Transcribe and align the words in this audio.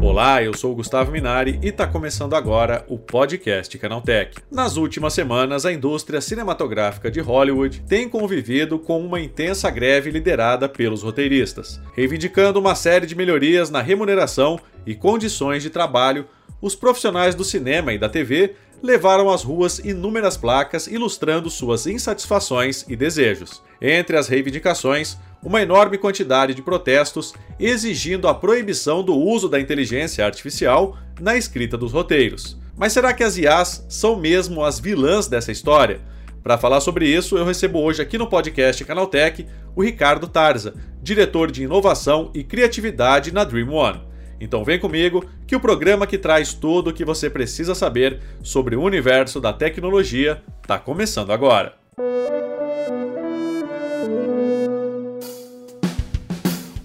Olá, 0.00 0.42
eu 0.42 0.56
sou 0.56 0.72
o 0.72 0.74
Gustavo 0.74 1.12
Minari 1.12 1.58
e 1.62 1.68
está 1.68 1.86
começando 1.86 2.34
agora 2.34 2.82
o 2.88 2.98
podcast 2.98 3.76
Canaltech. 3.76 4.38
Nas 4.50 4.78
últimas 4.78 5.12
semanas, 5.12 5.66
a 5.66 5.72
indústria 5.72 6.22
cinematográfica 6.22 7.10
de 7.10 7.20
Hollywood 7.20 7.82
tem 7.86 8.08
convivido 8.08 8.78
com 8.78 9.04
uma 9.04 9.20
intensa 9.20 9.68
greve 9.68 10.10
liderada 10.10 10.66
pelos 10.66 11.02
roteiristas, 11.02 11.78
reivindicando 11.94 12.58
uma 12.58 12.74
série 12.74 13.06
de 13.06 13.14
melhorias 13.14 13.68
na 13.68 13.82
remuneração 13.82 14.58
e 14.86 14.94
condições 14.94 15.62
de 15.62 15.68
trabalho. 15.68 16.26
Os 16.58 16.74
profissionais 16.74 17.34
do 17.34 17.44
cinema 17.44 17.92
e 17.92 17.98
da 17.98 18.08
TV 18.08 18.54
levaram 18.82 19.30
às 19.30 19.42
ruas 19.42 19.78
inúmeras 19.78 20.36
placas 20.36 20.86
ilustrando 20.86 21.48
suas 21.48 21.86
insatisfações 21.86 22.84
e 22.88 22.96
desejos. 22.96 23.62
Entre 23.80 24.16
as 24.16 24.28
reivindicações, 24.28 25.16
uma 25.42 25.62
enorme 25.62 25.98
quantidade 25.98 26.54
de 26.54 26.62
protestos 26.62 27.32
exigindo 27.58 28.28
a 28.28 28.34
proibição 28.34 29.02
do 29.02 29.14
uso 29.14 29.48
da 29.48 29.60
inteligência 29.60 30.24
artificial 30.24 30.96
na 31.20 31.36
escrita 31.36 31.78
dos 31.78 31.92
roteiros. 31.92 32.60
Mas 32.76 32.92
será 32.92 33.12
que 33.12 33.22
as 33.22 33.36
IAs 33.36 33.86
são 33.88 34.16
mesmo 34.16 34.64
as 34.64 34.80
vilãs 34.80 35.28
dessa 35.28 35.52
história? 35.52 36.00
Para 36.42 36.58
falar 36.58 36.80
sobre 36.80 37.06
isso, 37.06 37.38
eu 37.38 37.44
recebo 37.44 37.78
hoje 37.78 38.02
aqui 38.02 38.18
no 38.18 38.26
podcast 38.26 38.84
Canaltech 38.84 39.46
o 39.76 39.82
Ricardo 39.82 40.26
Tarza, 40.26 40.74
diretor 41.00 41.50
de 41.50 41.62
inovação 41.62 42.30
e 42.34 42.42
criatividade 42.42 43.32
na 43.32 43.44
Dream 43.44 43.72
One. 43.72 44.11
Então 44.42 44.64
vem 44.64 44.76
comigo 44.76 45.24
que 45.46 45.54
o 45.54 45.60
programa 45.60 46.04
que 46.04 46.18
traz 46.18 46.52
tudo 46.52 46.90
o 46.90 46.92
que 46.92 47.04
você 47.04 47.30
precisa 47.30 47.76
saber 47.76 48.18
sobre 48.42 48.74
o 48.74 48.82
universo 48.82 49.40
da 49.40 49.52
tecnologia 49.52 50.42
está 50.60 50.80
começando 50.80 51.30
agora. 51.30 51.76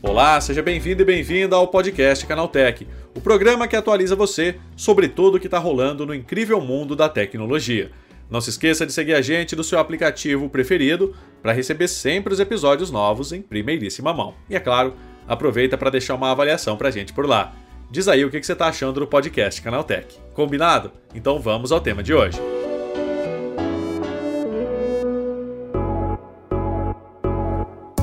Olá, 0.04 0.40
seja 0.40 0.62
bem-vindo 0.62 1.02
e 1.02 1.06
bem-vinda 1.06 1.56
ao 1.56 1.68
podcast 1.68 2.28
Canaltech, 2.28 2.88
o 3.16 3.22
programa 3.22 3.68
que 3.68 3.76
atualiza 3.76 4.16
você 4.16 4.58
sobre 4.76 5.10
tudo 5.10 5.38
o 5.38 5.40
que 5.40 5.48
está 5.48 5.58
rolando 5.58 6.06
no 6.06 6.14
incrível 6.14 6.62
mundo 6.62 6.96
da 6.96 7.10
tecnologia. 7.10 7.90
Não 8.30 8.40
se 8.40 8.52
esqueça 8.52 8.86
de 8.86 8.94
seguir 8.94 9.16
a 9.16 9.22
gente 9.22 9.56
no 9.56 9.64
seu 9.64 9.80
aplicativo 9.80 10.48
preferido 10.48 11.16
para 11.42 11.54
receber 11.54 11.88
sempre 11.88 12.34
os 12.34 12.40
episódios 12.40 12.92
novos 12.92 13.32
em 13.32 13.42
primeiríssima 13.42 14.14
mão. 14.14 14.36
E 14.50 14.56
é 14.56 14.60
claro, 14.60 14.94
aproveita 15.28 15.78
para 15.78 15.90
deixar 15.90 16.16
uma 16.16 16.32
avaliação 16.32 16.78
para 16.78 16.88
a 16.88 16.92
gente 16.92 17.14
por 17.14 17.28
lá. 17.28 17.54
Diz 17.90 18.08
aí 18.08 18.26
o 18.26 18.30
que 18.30 18.42
você 18.42 18.54
está 18.54 18.68
achando 18.68 19.00
do 19.00 19.08
podcast 19.08 19.62
Canaltech. 19.62 20.18
Combinado? 20.34 20.92
Então 21.16 21.40
vamos 21.40 21.72
ao 21.72 21.80
tema 21.80 22.04
de 22.04 22.14
hoje. 22.14 22.40